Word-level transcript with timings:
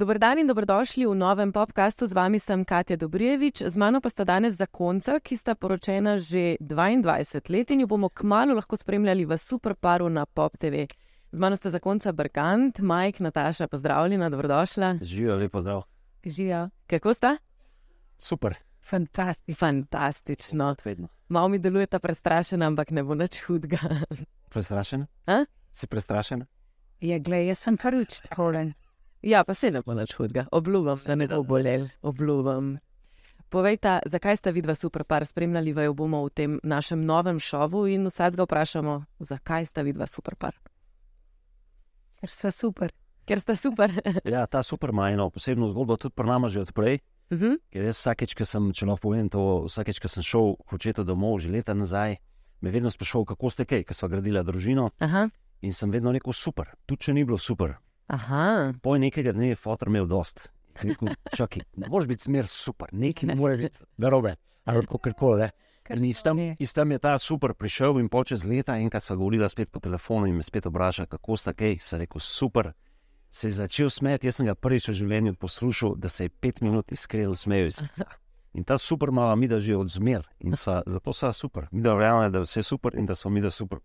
Dober 0.00 0.16
dan 0.18 0.38
in 0.40 0.48
dobrodošli 0.48 1.04
v 1.04 1.12
novem 1.12 1.52
podkastu. 1.52 2.06
Z 2.08 2.16
vami 2.16 2.40
sem 2.40 2.64
Katja 2.64 2.96
Dobrijevič, 2.96 3.68
z 3.68 3.76
mano 3.76 4.00
pa 4.00 4.08
sta 4.08 4.24
danes 4.24 4.56
zakonca, 4.56 5.20
ki 5.20 5.36
sta 5.36 5.52
poročena 5.52 6.16
že 6.16 6.56
22 6.56 7.52
let 7.52 7.68
in 7.68 7.84
jo 7.84 7.86
bomo 7.86 8.08
kmalo 8.08 8.56
lahko 8.56 8.80
spremljali 8.80 9.28
v 9.28 9.36
super 9.36 9.76
paru 9.76 10.08
na 10.08 10.24
Pop 10.24 10.56
TV. 10.56 10.88
Z 11.28 11.36
mano 11.36 11.52
sta 11.52 11.68
zakonca 11.68 12.16
Brkant, 12.16 12.80
Majk, 12.80 13.20
Nataša, 13.20 13.68
pozdravljena, 13.68 14.30
dobrodošla. 14.32 15.04
Živijo, 15.04 15.36
lepo 15.36 15.60
zdrav. 15.60 15.82
Živijo. 16.24 16.70
Kako 16.86 17.14
sta? 17.14 17.36
Super. 18.16 18.56
Fantastično. 18.80 19.54
Fantastično. 19.54 20.76
Vedno. 20.84 21.08
Malo 21.28 21.48
mi 21.48 21.58
delujeta 21.58 22.00
prestrašena, 22.00 22.72
ampak 22.72 22.90
ne 22.90 23.04
bo 23.04 23.14
nič 23.14 23.44
hudega. 23.44 24.00
Prestrašen? 24.48 25.06
A? 25.26 25.44
Si 25.70 25.86
prestrašen? 25.86 26.48
Je, 27.00 27.20
gled, 27.20 27.52
jaz 27.52 27.68
sem 27.68 27.76
prvič 27.76 28.24
tako. 28.24 28.48
Ja, 29.22 29.44
pa 29.44 29.54
se 29.54 29.70
ne 29.70 29.82
bo 29.84 29.94
nič 29.94 30.14
hudega. 30.16 30.46
Obljubim, 30.52 30.96
da 31.06 31.14
ne 31.14 31.28
bo 31.28 31.42
bolel. 31.42 31.88
Obljubim. 32.02 32.78
Povejta, 33.50 33.98
zakaj 34.06 34.36
sta 34.36 34.50
vidva 34.50 34.74
super 34.74 35.04
par, 35.04 35.26
spremljali 35.26 35.72
vaju 35.72 35.94
bomo 35.94 36.22
v 36.24 36.30
tem 36.30 36.58
našem 36.62 37.02
novem 37.04 37.40
šovu 37.40 37.86
in 37.90 38.06
vsakega 38.06 38.46
vprašamo, 38.46 38.94
zakaj 39.18 39.66
sta 39.66 39.82
vidva 39.82 40.06
super 40.06 40.36
par. 40.38 40.54
Ker 42.20 42.30
so 42.30 42.50
super. 42.54 42.94
Ker 43.26 43.42
sta 43.42 43.56
super. 43.56 43.90
Ja, 44.24 44.46
ta 44.46 44.62
super 44.62 44.94
ima 44.94 45.10
eno 45.10 45.30
posebno 45.30 45.68
zgodbo, 45.68 45.96
tudi 45.96 46.14
pri 46.14 46.26
nama 46.26 46.48
že 46.48 46.60
odprej. 46.60 46.98
uh 47.30 47.38
-huh. 47.38 47.58
Ker 47.70 47.84
jaz 47.84 47.98
vsakeč, 47.98 48.34
ki 48.34 48.44
sem, 48.44 48.72
če 48.72 48.86
lahko 48.86 49.00
povem 49.08 49.28
to, 49.28 49.64
vsakeč, 49.66 49.98
ki 49.98 50.08
sem 50.08 50.22
šel 50.22 50.56
k 50.56 50.72
očetu 50.72 51.04
domov, 51.04 51.38
že 51.40 51.50
leta 51.50 51.74
nazaj, 51.74 52.16
me 52.60 52.70
vedno 52.70 52.90
sprašoval, 52.90 53.24
kako 53.24 53.50
ste 53.50 53.64
kaj, 53.64 53.84
ker 53.84 53.94
smo 53.94 54.08
gradili 54.08 54.44
družino. 54.44 54.90
Aha. 54.98 55.28
In 55.60 55.72
sem 55.72 55.90
vedno 55.90 56.12
rekel, 56.12 56.32
super, 56.32 56.66
tudi 56.86 57.00
če 57.00 57.12
ni 57.12 57.24
bilo 57.24 57.38
super. 57.38 57.74
Aha. 58.10 58.72
Poj 58.82 58.98
nekega 58.98 59.32
dne 59.32 59.52
je 59.52 59.56
fotor 59.56 59.88
imel 59.88 60.06
dost. 60.10 60.48
Rekel, 60.82 61.12
čakaj, 61.36 61.62
ne 61.76 61.88
moreš 61.88 62.08
biti 62.08 62.24
smer 62.24 62.46
super, 62.46 62.88
nekaj 62.92 63.34
mora 63.38 63.56
biti 63.56 63.78
narobe. 63.96 64.34
Ali 64.64 64.86
kako 64.86 65.12
koli. 65.16 65.48
Iz 65.90 66.22
tam, 66.22 66.38
iz 66.58 66.74
tam 66.74 66.92
je 66.92 66.98
ta 66.98 67.18
super 67.18 67.54
prišel 67.54 67.98
in 67.98 68.08
počez 68.08 68.44
leta, 68.44 68.76
enkrat 68.78 69.02
so 69.02 69.16
govorili 69.16 69.48
spet 69.48 69.70
po 69.70 69.80
telefonu 69.80 70.26
in 70.26 70.36
me 70.36 70.42
spet 70.42 70.66
vprašali, 70.66 71.08
kako 71.08 71.36
sta 71.36 71.52
kaj. 71.52 71.78
Se 71.80 71.96
je 71.96 71.98
rekel, 71.98 72.20
super. 72.20 72.72
Se 73.30 73.48
je 73.48 73.52
začel 73.52 73.90
smeti, 73.90 74.26
jaz 74.26 74.36
sem 74.36 74.46
ga 74.46 74.54
prvič 74.54 74.88
v 74.88 74.94
življenju 74.94 75.34
poslušal, 75.34 75.94
da 75.96 76.08
se 76.08 76.24
je 76.24 76.28
pet 76.28 76.60
minut 76.60 76.92
iskreno 76.92 77.34
smejal 77.34 77.66
iz 77.66 77.78
srca. 77.82 78.06
In 78.54 78.64
ta 78.64 78.78
super 78.78 79.10
mala 79.10 79.34
mi 79.34 79.48
da 79.48 79.60
že 79.60 79.76
od 79.76 79.90
zmer 79.90 80.26
in 80.40 80.56
sva, 80.56 80.82
zato 80.86 81.12
sva 81.12 81.32
super. 81.32 81.68
Mi 81.70 81.82
da 81.82 81.94
verjamemo, 81.94 82.30
da 82.30 82.38
je 82.38 82.44
vse 82.44 82.62
super 82.62 82.98
in 82.98 83.06
da 83.06 83.14
smo 83.14 83.30
mi 83.30 83.40
da 83.40 83.50
super. 83.50 83.78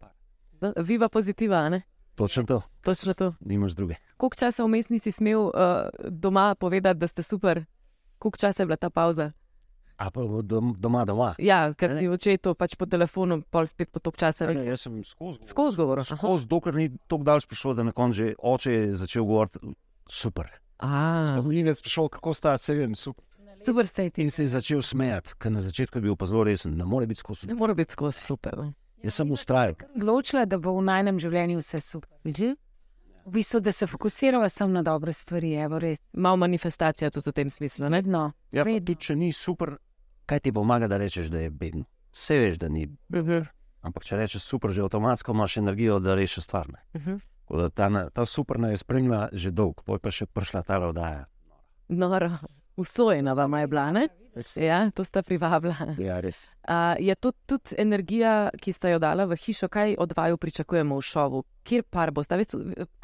Viva 0.78 1.10
pozitiva, 1.10 1.70
ne? 1.70 1.82
Točno 2.16 2.44
to, 2.44 2.62
Točno 2.82 3.14
to. 3.14 3.34
nimaš 3.40 3.72
druge. 3.72 3.96
Koliko 4.18 4.36
časa 4.36 4.64
vmes 4.64 4.90
nisi 4.90 5.12
smel 5.12 5.40
uh, 5.42 5.52
doma 6.02 6.56
povedati, 6.56 7.00
da 7.00 7.08
ste 7.08 7.24
super? 7.24 7.66
Koliko 8.18 8.38
časa 8.38 8.64
je 8.64 8.68
bila 8.68 8.78
ta 8.78 8.90
pauza? 8.90 9.32
A 9.98 10.12
pa 10.12 10.22
dom, 10.42 10.76
doma, 10.76 11.06
doma. 11.06 11.36
Ja, 11.40 11.74
ker 11.74 11.92
Ne. 11.92 12.00
si 12.00 12.08
očetu 12.08 12.52
pač 12.54 12.76
po 12.76 12.86
telefonu, 12.86 13.42
pol 13.44 13.64
spet 13.64 13.92
po 13.92 14.00
tok 14.00 14.18
časa. 14.18 14.44
Ne, 14.44 14.50
rekel. 14.50 14.68
jaz 14.68 14.82
sem 14.82 15.04
skozi. 15.04 15.40
Skozi 15.42 15.78
govoril. 15.78 16.04
aha. 16.04 16.16
Skozi, 16.18 16.48
dokler 16.48 16.76
ni 16.76 16.90
tako 17.08 17.24
daleč 17.24 17.46
prišel, 17.46 17.74
da 17.74 17.84
na 17.84 17.92
koncu 17.92 18.14
že 18.14 18.34
oče 18.38 18.72
je 18.72 18.94
začel 18.96 19.24
govoriti, 19.24 19.60
super. 20.06 20.52
Ni 21.46 21.64
več 21.64 21.80
prišel, 21.82 22.10
kako 22.10 22.34
sta 22.34 22.58
se 22.58 22.76
vem, 22.76 22.96
super. 22.96 23.24
Super 23.66 23.88
ste 23.88 24.10
ti. 24.10 24.22
In 24.22 24.32
se 24.32 24.44
je 24.44 24.48
začel 24.50 24.82
smejati, 24.82 25.36
ker 25.36 25.50
na 25.50 25.62
začetku 25.62 25.98
je 25.98 26.04
bil 26.04 26.16
pa 26.16 26.26
zelo 26.26 26.44
resen, 26.44 26.76
ne 26.76 26.84
more 26.84 27.08
biti 27.08 27.20
skozi. 27.20 27.48
ne 27.48 27.56
more 27.56 27.74
biti 27.74 27.92
skozi 27.92 28.20
super. 28.20 28.58
ne. 28.58 28.74
Jaz 29.06 29.14
sem 29.22 29.32
ustrajal. 29.32 29.76
Odločila, 29.96 30.46
da 30.50 30.58
bo 30.58 30.74
v 30.80 30.86
najnem 30.88 31.20
življenju 31.22 31.60
vse 31.62 31.80
super. 31.80 32.10
Mhm. 32.26 32.56
V 33.26 33.32
bistvu, 33.34 33.60
da 33.62 33.72
se 33.72 33.88
fokusirava 33.88 34.50
samo 34.50 34.74
na 34.74 34.82
dobre 34.86 35.14
stvari, 35.14 35.54
evo 35.58 35.80
res. 35.80 35.98
Malo 36.14 36.38
manifestacija 36.38 37.10
tudi 37.10 37.30
v 37.30 37.34
tem 37.34 37.50
smislu. 37.50 37.90
Ne? 37.90 38.02
Vedno. 38.02 38.32
Ja, 38.54 38.64
tudi 38.66 38.96
če 38.96 39.16
ni 39.16 39.32
super, 39.34 39.78
kaj 40.26 40.40
ti 40.40 40.54
pomaga, 40.54 40.88
da 40.88 40.98
rečeš, 41.02 41.30
da 41.34 41.42
je 41.42 41.50
beden. 41.50 41.86
Vse 42.14 42.38
veš, 42.40 42.58
da 42.62 42.70
ni. 42.70 42.86
Mhm. 43.14 43.46
Ampak 43.86 44.06
če 44.06 44.18
rečeš 44.18 44.42
super, 44.42 44.74
že 44.74 44.82
avtomatsko 44.82 45.34
imaš 45.34 45.58
energijo, 45.58 46.00
da 46.00 46.16
rešiš 46.18 46.44
stvar. 46.44 46.70
ne. 46.70 46.82
Mhm. 47.00 47.18
Da 47.50 47.70
Ta, 47.70 48.10
ta 48.10 48.26
super 48.26 48.58
naj 48.60 48.78
spremlja 48.78 49.30
že 49.34 49.52
dolgo, 49.52 49.84
poj 49.86 50.00
pa 50.02 50.10
še 50.10 50.26
prišla 50.26 50.64
ta 50.66 50.80
oddaja. 50.82 51.26
Noro. 51.90 52.30
Usojena 52.76 53.34
vam 53.34 53.54
je 53.54 53.68
bila, 53.68 53.92
ne? 53.92 54.08
Ja, 54.60 54.92
to 54.92 55.04
sta 55.04 55.24
privabila. 55.24 55.96
Ja, 55.98 56.20
res. 56.20 56.50
A, 56.68 56.96
je 57.00 57.16
to 57.16 57.32
tudi 57.48 57.78
energija, 57.80 58.50
ki 58.60 58.74
sta 58.76 58.92
jo 58.92 59.00
dala 59.00 59.24
v 59.30 59.38
hišo, 59.40 59.70
kaj 59.72 59.96
od 60.00 60.12
vaju 60.18 60.38
pričakujemo 60.38 60.98
v 61.00 61.06
šovu? 61.08 61.44
Kjer 61.64 61.86
par 61.90 62.12
bo? 62.12 62.22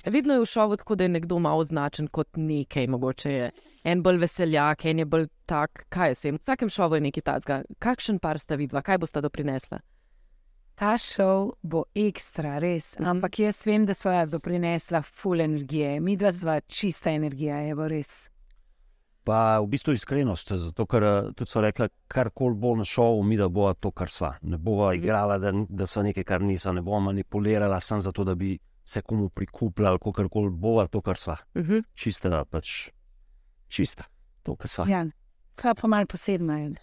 Vedno 0.06 0.34
je 0.34 0.44
v 0.44 0.50
šovu 0.50 0.78
tako, 0.82 0.96
da 0.96 1.08
je 1.08 1.14
nekdo 1.16 1.40
malo 1.40 1.64
označen 1.64 2.08
kot 2.12 2.36
nekaj, 2.36 2.88
mogoče 2.88 3.32
je 3.32 3.52
en 3.84 4.04
bolj 4.04 4.20
veseljak, 4.26 4.86
en 4.86 5.00
je 5.00 5.06
bolj 5.06 5.30
tak. 5.46 5.86
Kaj 5.90 6.12
je 6.12 6.16
sem? 6.16 6.36
V 6.36 6.44
vsakem 6.44 6.70
šovu 6.70 7.00
je 7.00 7.08
nekaj 7.08 7.24
takega. 7.24 7.64
Kakšen 7.80 8.20
par 8.20 8.40
sta 8.40 8.60
vidva, 8.60 8.84
kaj 8.84 9.00
bosta 9.02 9.24
doprinesla? 9.24 9.80
Ta 10.76 10.96
šov 10.98 11.54
bo 11.62 11.86
ekstra, 11.96 12.58
res. 12.60 12.96
Mhm. 13.00 13.08
Ampak 13.08 13.40
jaz 13.40 13.64
vem, 13.66 13.86
da 13.86 13.94
sva 13.94 14.26
doprinesla 14.26 15.04
full 15.06 15.42
energije. 15.42 16.00
Mi 16.02 16.18
dva 16.18 16.32
sva 16.32 16.60
čista 16.68 17.14
energija, 17.14 17.64
evo 17.70 17.88
res. 17.88 18.31
Pa 19.24 19.60
v 19.62 19.68
bistvu 19.70 19.94
iskrenost, 19.94 20.54
zato 20.58 20.86
ker 20.90 21.04
eh, 21.04 21.30
tudi 21.38 21.52
so 21.52 21.62
rekli, 21.62 21.88
kar 22.10 22.32
koli 22.34 22.58
bo 22.58 22.74
na 22.76 22.86
šovu, 22.88 23.22
mi 23.24 23.38
da 23.38 23.50
bo 23.50 23.70
to, 23.74 23.92
kar 23.92 24.10
sva. 24.10 24.32
Ne 24.42 24.58
bova 24.58 24.94
igrala, 24.98 25.38
da, 25.38 25.52
da 25.70 25.86
so 25.86 26.02
nekaj, 26.02 26.26
kar 26.26 26.42
niso, 26.42 26.74
ne 26.74 26.82
bova 26.82 27.00
manipulirala 27.12 27.80
samo 27.80 28.02
zato, 28.02 28.26
da 28.26 28.36
bi 28.36 28.58
se 28.84 29.02
komu 29.02 29.30
prikupila, 29.30 29.90
ali 29.90 30.14
kar 30.14 30.30
koli 30.30 30.50
bova 30.50 30.88
to, 30.88 31.02
kar 31.02 31.18
sva. 31.18 31.38
Uh 31.54 31.62
-huh. 31.62 31.84
Čista, 31.94 32.46
pač 32.46 32.90
čista, 33.68 34.04
to, 34.44 34.56
kar 34.56 34.68
sva. 34.68 34.86
Ja, 34.90 35.06
kva 35.56 35.74
pa 35.74 35.88
mal 35.88 36.06
posebna. 36.06 36.60
je. 36.60 36.74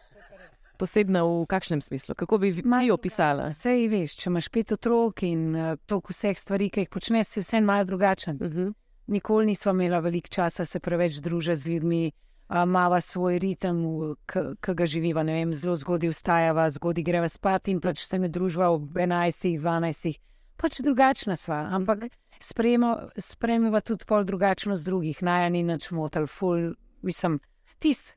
Posebna 0.79 1.25
v 1.25 1.47
kakšnem 1.47 1.81
smislu? 1.81 2.15
Kako 2.15 2.39
bi 2.39 2.51
vi 2.51 2.63
Malo 2.63 2.95
opisala? 2.95 3.53
Sej 3.53 3.89
veš, 3.89 4.15
če 4.17 4.31
imaš 4.31 4.49
pet 4.49 4.73
otrok 4.73 5.23
in 5.23 5.57
uh, 5.57 5.75
toliko 5.87 6.15
vseh 6.15 6.39
stvari, 6.39 6.71
ki 6.71 6.81
jih 6.81 6.89
počneš, 6.89 7.27
si 7.27 7.41
vse 7.41 7.61
malo 7.61 7.85
drugačen. 7.85 8.37
Uh 8.37 8.53
-huh. 8.53 8.73
Nikoli 9.07 9.47
nisva 9.47 9.73
imela 9.73 9.99
veliko 10.01 10.29
časa 10.29 10.65
se 10.65 10.81
preveč 10.81 11.19
družiti 11.19 11.57
z 11.57 11.69
ljudmi, 11.69 12.07
a, 12.07 12.28
imava 12.49 13.01
svoj 13.01 13.39
ritem, 13.39 13.83
ki 14.27 14.75
ga 14.75 14.87
živiva. 14.87 15.23
Vem, 15.23 15.53
zelo 15.55 15.77
zgodaj 15.77 16.13
vstajava, 16.13 16.69
zgodaj 16.71 17.05
greva 17.05 17.29
spat 17.29 17.69
in 17.69 17.81
pač 17.81 18.05
se 18.07 18.19
ne 18.19 18.29
druživa 18.29 18.71
ob 18.73 18.97
11, 18.97 19.59
12. 19.61 20.19
Pač 20.59 20.81
drugačna 20.83 21.37
sva, 21.37 21.69
ampak 21.77 22.09
sprejmeva 22.41 23.81
tudi 23.81 24.07
pol 24.09 24.25
drugačnost 24.27 24.87
drugih, 24.87 25.23
naj 25.23 25.51
ni 25.55 25.63
nič 25.63 25.91
motel, 25.95 26.27
ful, 26.27 26.73
mislim, 27.03 27.39
tist. 27.79 28.17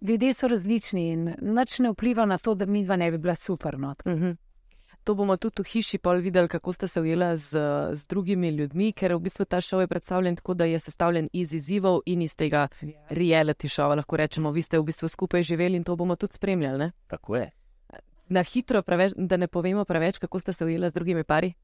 Ljudje 0.00 0.32
so 0.34 0.48
različni 0.48 1.08
in 1.12 1.30
nič 1.42 1.78
ne 1.82 1.90
vpliva 1.90 2.26
na 2.26 2.38
to, 2.38 2.54
da 2.54 2.66
mi 2.66 2.84
dva 2.84 2.96
ne 2.96 3.10
bi 3.10 3.18
bila 3.18 3.34
super. 3.34 3.78
No. 3.78 3.94
Uh 4.04 4.12
-huh. 4.12 4.36
To 5.08 5.14
bomo 5.16 5.38
tudi 5.40 5.64
v 5.64 5.70
hiši 5.72 5.98
pol 6.04 6.20
videli, 6.20 6.48
kako 6.52 6.72
sta 6.72 6.86
se 6.86 7.00
ujela 7.00 7.36
z, 7.36 7.56
z 7.96 8.06
drugimi 8.06 8.50
ljudmi, 8.52 8.90
ker 8.92 9.14
v 9.16 9.22
bistvu 9.24 9.46
ta 9.48 9.56
šov 9.60 9.80
je 9.80 9.88
predstavljen 9.88 10.36
tako, 10.36 10.54
da 10.54 10.66
je 10.68 10.78
sestavljen 10.78 11.30
iz 11.32 11.54
izzivov 11.56 12.02
in 12.06 12.22
iz 12.22 12.34
tega 12.36 12.66
reality 13.08 13.70
šova. 13.72 13.96
Lahko 13.96 14.18
rečemo, 14.20 14.52
vi 14.52 14.62
ste 14.62 14.76
v 14.76 14.84
bistvu 14.84 15.08
skupaj 15.08 15.42
živeli 15.48 15.80
in 15.80 15.84
to 15.84 15.96
bomo 15.96 16.16
tudi 16.16 16.36
spremljali. 16.36 16.78
Ne? 16.78 16.90
Tako 17.06 17.36
je. 17.36 17.48
Na 18.28 18.42
hitro, 18.44 18.82
preveč, 18.82 19.16
da 19.16 19.40
ne 19.40 19.48
povemo 19.48 19.86
preveč, 19.88 20.18
kako 20.18 20.44
sta 20.44 20.52
se 20.52 20.64
ujela 20.64 20.92
z 20.92 21.00
drugimi 21.00 21.24
pari. 21.24 21.54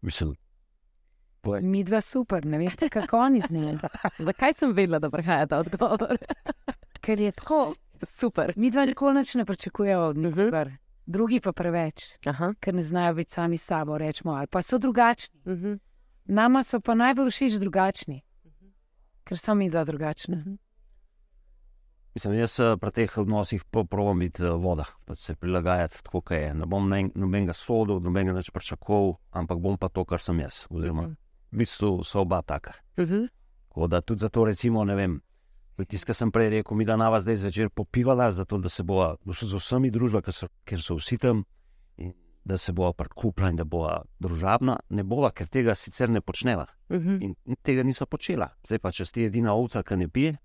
Mislim, 0.00 0.34
povej. 1.40 1.62
Mi 1.62 1.84
dva 1.84 2.00
super, 2.00 2.46
ne 2.46 2.64
veste, 2.64 2.88
kako 2.88 3.20
oni 3.28 3.44
z 3.48 3.52
njim. 3.52 3.78
Zakaj 4.30 4.56
sem 4.56 4.72
vedela, 4.72 5.04
da 5.04 5.10
prihaja 5.10 5.46
ta 5.46 5.60
odgovor? 5.60 6.16
Ker 7.04 7.20
je 7.20 7.32
tako. 7.32 7.74
Super. 8.02 8.52
Mi 8.56 8.70
dva 8.70 8.84
nikoli 8.86 9.24
ne 9.34 9.44
pričakujemo 9.44 10.02
od 10.02 10.16
nikogar, 10.16 10.70
drugi 11.08 11.40
pa 11.40 11.52
preveč, 11.52 12.04
Aha. 12.26 12.52
ker 12.60 12.74
ne 12.74 12.82
znajo 12.82 13.14
biti 13.14 13.32
sami 13.32 13.56
s 13.56 13.64
sabo, 13.64 13.98
rečemo, 13.98 14.32
ali 14.32 14.46
pa 14.46 14.62
so 14.62 14.78
drugačni. 14.78 15.40
Uh 15.44 15.52
-huh. 15.52 15.78
Nama 16.26 16.62
so 16.62 16.80
pa 16.80 16.94
najbolj 16.94 17.30
všeč 17.30 17.52
drugačni, 17.54 18.22
ker 19.24 19.38
so 19.38 19.54
mi 19.54 19.70
dva 19.70 19.84
drugačna. 19.84 20.44
Mislim, 22.14 22.34
jaz 22.34 22.60
eh, 22.60 22.76
pri 22.76 22.90
teh 22.90 23.18
odnosih 23.18 23.64
probam 23.64 24.18
biti 24.18 24.42
eh, 24.42 24.50
voda, 24.50 24.84
pač 25.04 25.18
se 25.18 25.34
prilagajati 25.34 26.02
tako, 26.02 26.20
kot 26.20 26.30
je. 26.32 26.54
Ne 26.54 26.66
bom 26.66 26.88
ne- 26.88 27.10
nobenega 27.14 27.52
sodel, 27.52 28.00
nobenega 28.00 28.34
več 28.34 28.50
pričakoval, 28.50 29.14
ampak 29.32 29.58
bom 29.58 29.78
pa 29.78 29.88
to, 29.88 30.04
kar 30.04 30.20
sem 30.20 30.40
jaz. 30.40 30.66
Oziroma, 30.70 31.02
Mhm. 31.02 31.12
v 31.52 31.58
bistvu 31.58 32.04
so 32.04 32.20
oba 32.20 32.42
taka. 32.42 32.72
Uh 32.96 33.04
-huh. 33.04 33.28
Tako 33.68 33.86
da 33.86 34.00
tudi 34.00 34.20
zato, 34.20 34.44
recimo, 34.44 34.84
ne 34.84 34.94
vem, 34.94 35.20
kar 35.86 36.14
sem 36.14 36.30
prej 36.32 36.50
rekel, 36.50 36.76
mi 36.76 36.84
da 36.84 36.96
nava 36.96 37.20
zdaj 37.20 37.36
zvečer 37.36 37.70
popivala, 37.70 38.30
zato 38.30 38.58
da 38.58 38.68
se 38.68 38.82
bo 38.82 39.16
z 39.26 39.54
vsemi 39.54 39.90
družba, 39.90 40.22
ker 40.22 40.32
so, 40.34 40.48
ker 40.64 40.80
so 40.80 40.96
vsi 40.98 41.18
tam, 41.18 41.44
in 41.96 42.12
da 42.44 42.56
se 42.58 42.72
bo 42.72 42.92
prikupila 42.92 43.50
in 43.50 43.56
da 43.56 43.64
bo 43.64 43.86
družabna, 44.20 44.78
ne 44.90 45.04
bova, 45.04 45.30
ker 45.30 45.46
tega 45.46 45.74
sicer 45.74 46.10
ne 46.10 46.20
počneva. 46.20 46.66
Uh 46.88 46.96
-huh. 46.96 47.22
In 47.22 47.34
in 47.44 47.56
tega 47.62 47.82
niso 47.82 48.06
počela. 48.06 48.48
Zdaj 48.66 48.78
pa, 48.78 48.90
če 48.90 49.04
si 49.04 49.24
edina 49.24 49.54
ovca, 49.54 49.82
ki 49.82 49.96
ne 49.96 50.08
pije, 50.08 50.36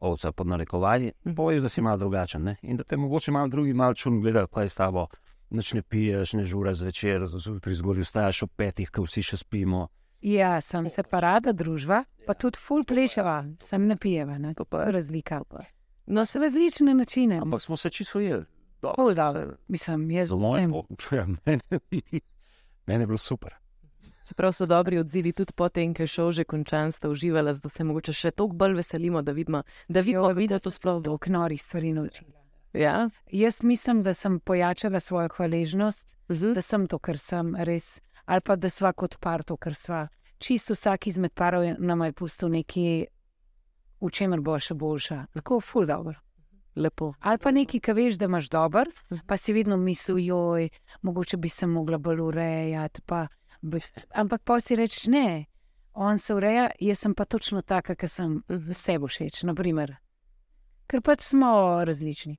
ovca 0.00 0.32
pod 0.32 0.46
narekovanji, 0.46 1.12
Mhm. 1.24 1.34
poveš, 1.34 1.60
da 1.60 1.68
si 1.68 1.80
malo 1.82 1.96
drugačen. 1.96 2.42
Ne? 2.42 2.56
In 2.62 2.76
da 2.76 2.84
te 2.84 2.96
mogoče 2.96 3.30
malo 3.30 3.48
drugi 3.48 3.72
malo 3.74 3.94
čudno 3.94 4.20
gledajo, 4.20 4.46
kaj 4.46 4.64
je 4.64 4.68
s 4.68 4.74
tabo. 4.74 5.06
Noč 5.50 5.72
ne 5.72 5.82
piješ, 5.82 6.32
ne 6.32 6.44
žuraš 6.44 6.76
zvečer, 6.76 7.26
zjutraj 7.26 7.74
zgodaj 7.74 8.02
vstajaš 8.02 8.42
ob 8.42 8.50
petih, 8.56 8.90
ko 8.90 9.02
vsi 9.02 9.22
še 9.22 9.36
spimo. 9.36 9.88
Ja, 10.20 10.60
sem 10.60 10.88
se 10.88 11.02
pa 11.02 11.20
rada 11.20 11.52
družba, 11.52 12.04
pa 12.26 12.34
tudi 12.34 12.58
ful 12.58 12.84
plešava, 12.84 13.44
sem 13.60 13.86
napijeva. 13.86 14.38
Ne? 14.38 14.54
To 14.54 14.66
je 14.76 14.92
razlika. 14.92 15.42
No, 16.06 16.24
se 16.24 16.38
različne 16.38 16.94
načine. 16.94 17.38
Ampak 17.38 17.62
smo 17.62 17.76
se 17.76 17.90
čisto 17.90 18.20
jeli. 18.20 18.44
Ful 18.94 19.14
dobro. 19.14 19.56
Mislim, 19.68 20.10
jaz 20.10 20.28
vsem. 20.30 20.70
pok- 20.70 21.12
ja, 21.12 21.26
meni 22.86 23.02
je 23.02 23.06
bilo 23.06 23.18
super. 23.18 23.54
Čeprav 24.24 24.52
so 24.52 24.66
dobri 24.66 24.98
odzivi 24.98 25.32
tudi 25.32 25.52
po 25.52 25.68
tem, 25.68 25.94
ker 25.94 26.02
je 26.02 26.06
šel 26.08 26.30
že 26.30 26.44
končan, 26.44 26.92
sta 26.92 27.08
uživala, 27.08 27.54
zato 27.54 27.68
se 27.68 27.84
mogoče 27.84 28.12
še 28.12 28.30
toliko 28.30 28.56
bolj 28.56 28.74
veselimo, 28.74 29.22
da 29.22 29.32
vidimo, 29.32 29.62
da 29.88 30.00
vidimo, 30.00 30.28
kako 30.28 30.40
je 30.42 30.58
to 30.58 30.70
sploh. 30.70 31.02
Dolg 31.02 31.26
norih 31.28 31.62
stvari 31.62 31.92
naučila. 31.92 32.30
Ja? 32.74 33.08
Jaz 33.32 33.62
mislim, 33.62 34.02
da 34.02 34.14
sem 34.14 34.40
pojačala 34.40 35.00
svojo 35.00 35.28
hvaležnost, 35.28 36.16
Mhm. 36.28 36.52
da 36.52 36.60
sem 36.62 36.86
to, 36.86 36.98
kar 36.98 37.18
sem 37.18 37.54
res, 37.56 38.00
ali 38.28 38.40
pa 38.44 38.56
da 38.56 38.68
sva 38.68 38.92
kot 38.92 39.16
par 39.20 39.42
to, 39.42 39.56
kar 39.56 39.74
sva. 39.74 40.06
Čisto 40.38 40.74
vsak 40.76 41.06
izmed 41.08 41.32
parov 41.34 41.64
je 41.64 41.76
nam 41.80 42.04
je 42.04 42.12
pustil 42.12 42.48
nekaj, 42.52 43.06
v 44.00 44.10
čemer 44.12 44.40
bo 44.40 44.58
še 44.58 44.74
boljša. 44.74 45.16
Tako 45.34 45.60
ful 45.60 45.86
dobro. 45.86 46.14
Lepo. 46.76 47.14
Ali 47.20 47.38
pa 47.42 47.50
nekaj, 47.50 47.80
ki 47.80 47.92
veš, 47.92 48.18
da 48.20 48.28
imaš 48.28 48.48
dober, 48.48 48.86
Mhm. 49.10 49.24
pa 49.26 49.36
si 49.36 49.52
vedno 49.52 49.76
misliš, 49.76 50.26
joj, 50.26 50.68
mogoče 51.02 51.36
bi 51.36 51.48
se 51.48 51.66
mogla 51.66 51.98
bolj 51.98 52.20
urejati. 52.20 53.00
Pa, 53.02 53.26
bi, 53.62 53.80
ampak 54.14 54.44
pa 54.44 54.60
si 54.60 54.76
rečeš, 54.76 55.06
ne, 55.08 55.46
on 55.94 56.18
se 56.18 56.34
ureja, 56.34 56.70
jaz 56.80 56.98
sem 56.98 57.14
pa 57.14 57.24
točno 57.24 57.62
taka, 57.62 57.94
ki 57.96 58.08
sem 58.08 58.42
Mhm. 58.48 58.72
sebi 58.72 59.06
všeč. 59.06 59.42
Naprimer. 59.42 59.96
Ker 60.86 61.00
pač 61.02 61.22
smo 61.22 61.82
različni. 61.84 62.38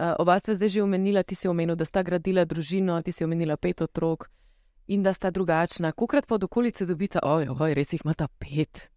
Uh, 0.00 0.14
oba 0.18 0.38
sta 0.40 0.54
zdaj 0.54 0.68
že 0.68 0.82
omenila, 0.82 1.22
ti 1.22 1.34
si 1.34 1.46
omenil, 1.48 1.76
da 1.76 1.84
sta 1.84 2.02
gradila 2.02 2.44
družino, 2.44 2.98
ti 3.04 3.12
si 3.12 3.22
omenila 3.24 3.56
pet 3.56 3.80
otrok 3.82 4.26
in 4.86 5.02
da 5.02 5.12
sta 5.12 5.30
drugačna. 5.30 5.92
Kokrat 5.92 6.26
pa 6.26 6.34
od 6.34 6.44
okolice 6.44 6.86
dobita, 6.86 7.20
oj, 7.22 7.48
oj, 7.60 7.74
res 7.74 7.92
jih 7.92 8.04
imata 8.04 8.28
pet. 8.38 8.88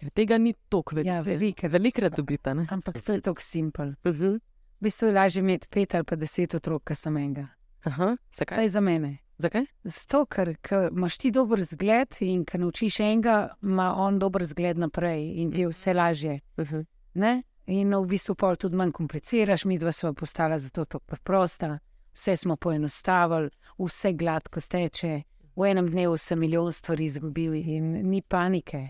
Ker 0.00 0.10
tega 0.10 0.38
ni 0.38 0.54
toliko 0.68 0.96
veliko. 0.96 1.14
Ja, 1.14 1.20
veliko. 1.20 1.68
Velikrat 1.68 2.16
dobita. 2.16 2.54
Ne? 2.54 2.66
Ampak 2.70 3.00
to 3.00 3.12
je 3.12 3.20
tako 3.20 3.40
simpel. 3.40 3.88
Uh 3.88 4.12
-huh. 4.12 4.40
V 4.80 4.80
bistvu 4.80 5.06
je 5.06 5.12
lažje 5.12 5.40
imeti 5.40 5.68
pet 5.70 5.94
ali 5.94 6.04
pa 6.04 6.16
deset 6.16 6.54
otrok, 6.54 6.84
kot 6.84 6.98
sem 6.98 7.16
enega. 7.16 7.48
Aha, 7.84 8.16
zakaj? 8.32 8.56
Kaj 8.56 8.68
za 8.68 8.80
mene? 8.80 9.18
zakaj? 9.38 9.64
Zato, 9.84 10.24
ker 10.26 10.54
imaš 10.90 11.18
ti 11.18 11.30
dober 11.30 11.62
zgled 11.64 12.16
in 12.20 12.44
ko 12.44 12.58
naučiš 12.58 13.00
enega, 13.00 13.56
ima 13.62 13.94
on 13.96 14.18
dober 14.18 14.44
zgled 14.44 14.78
naprej 14.78 15.28
in 15.42 15.52
ti 15.52 15.60
je 15.60 15.68
vse 15.68 15.94
lažje. 15.94 16.40
Uh 16.56 16.70
-huh. 16.70 16.84
Ne? 17.14 17.42
In 17.66 17.94
v 17.94 18.06
bistvu 18.06 18.34
pol 18.34 18.56
tudi 18.56 18.76
manj 18.76 18.92
kompliciraš, 18.92 19.64
mi 19.64 19.78
dva 19.78 19.92
smo 19.92 20.14
postala 20.14 20.58
zato 20.58 20.84
tako 20.84 21.04
preprosta, 21.06 21.78
vse 22.16 22.36
smo 22.36 22.56
poenostavili, 22.56 23.50
vse 23.78 24.12
gladko 24.12 24.60
teče. 24.60 25.22
V 25.56 25.64
enem 25.64 25.88
dnevu 25.88 26.16
sem 26.16 26.38
milijon 26.38 26.72
stvari 26.72 27.04
izgubili 27.04 27.60
in 27.60 28.08
ni 28.10 28.22
panike. 28.22 28.88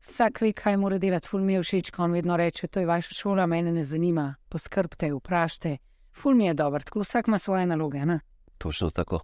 Vsak 0.00 0.40
ve, 0.40 0.52
kaj 0.52 0.76
mora 0.76 0.98
delati, 0.98 1.28
ful 1.28 1.40
mi 1.44 1.52
je 1.52 1.62
všeč, 1.62 1.90
ko 1.90 2.04
on 2.04 2.12
vedno 2.12 2.36
reče: 2.36 2.66
To 2.66 2.80
je 2.80 2.86
vaša 2.86 3.14
šola, 3.14 3.46
mene 3.46 3.72
ne 3.72 3.82
zanima, 3.82 4.34
poskrbite, 4.48 5.12
vprašajte. 5.12 5.76
Ful 6.12 6.34
mi 6.34 6.46
je 6.46 6.54
dobro, 6.54 6.80
tako 6.80 7.00
vsak 7.00 7.28
ima 7.28 7.38
svoje 7.38 7.66
naloge. 7.66 8.06
Ne? 8.06 8.20
Točno 8.58 8.90
tako. 8.90 9.20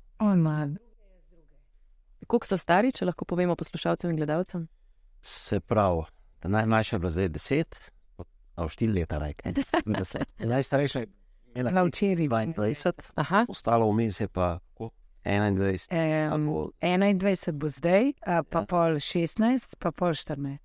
Koliko 2.27 2.47
so 2.47 2.59
stari, 2.59 2.93
če 2.93 3.05
lahko 3.05 3.25
povemo 3.25 3.57
poslušalcem 3.57 4.11
in 4.11 4.17
gledalcem? 4.17 4.69
Se 5.23 5.61
pravi, 5.61 6.05
najmlajša 6.45 6.97
je 6.97 7.01
bila 7.01 7.11
zdaj 7.11 7.29
deset, 7.29 7.79
a 8.57 8.65
v 8.65 8.69
štiri 8.69 8.93
leta 8.93 9.19
rajka. 9.19 9.53
Najstarejša 10.53 11.01
je 11.01 11.07
imela 11.57 11.71
na 11.71 11.83
včeraj. 11.83 12.27
22, 12.29 12.93
Aha, 13.15 13.47
ostalo 13.49 13.91
vmes 13.91 14.21
je 14.21 14.29
pa 14.29 14.59
koliko? 14.75 14.95
21. 15.25 16.35
Um, 16.35 16.47
Tako, 16.47 16.71
21 16.81 17.53
bo 17.53 17.69
zdaj, 17.69 18.13
pa 18.25 18.33
Ja. 18.61 18.67
pol 18.69 19.01
16, 19.01 19.77
pa 19.79 19.91
pol 19.91 20.15
14. 20.15 20.59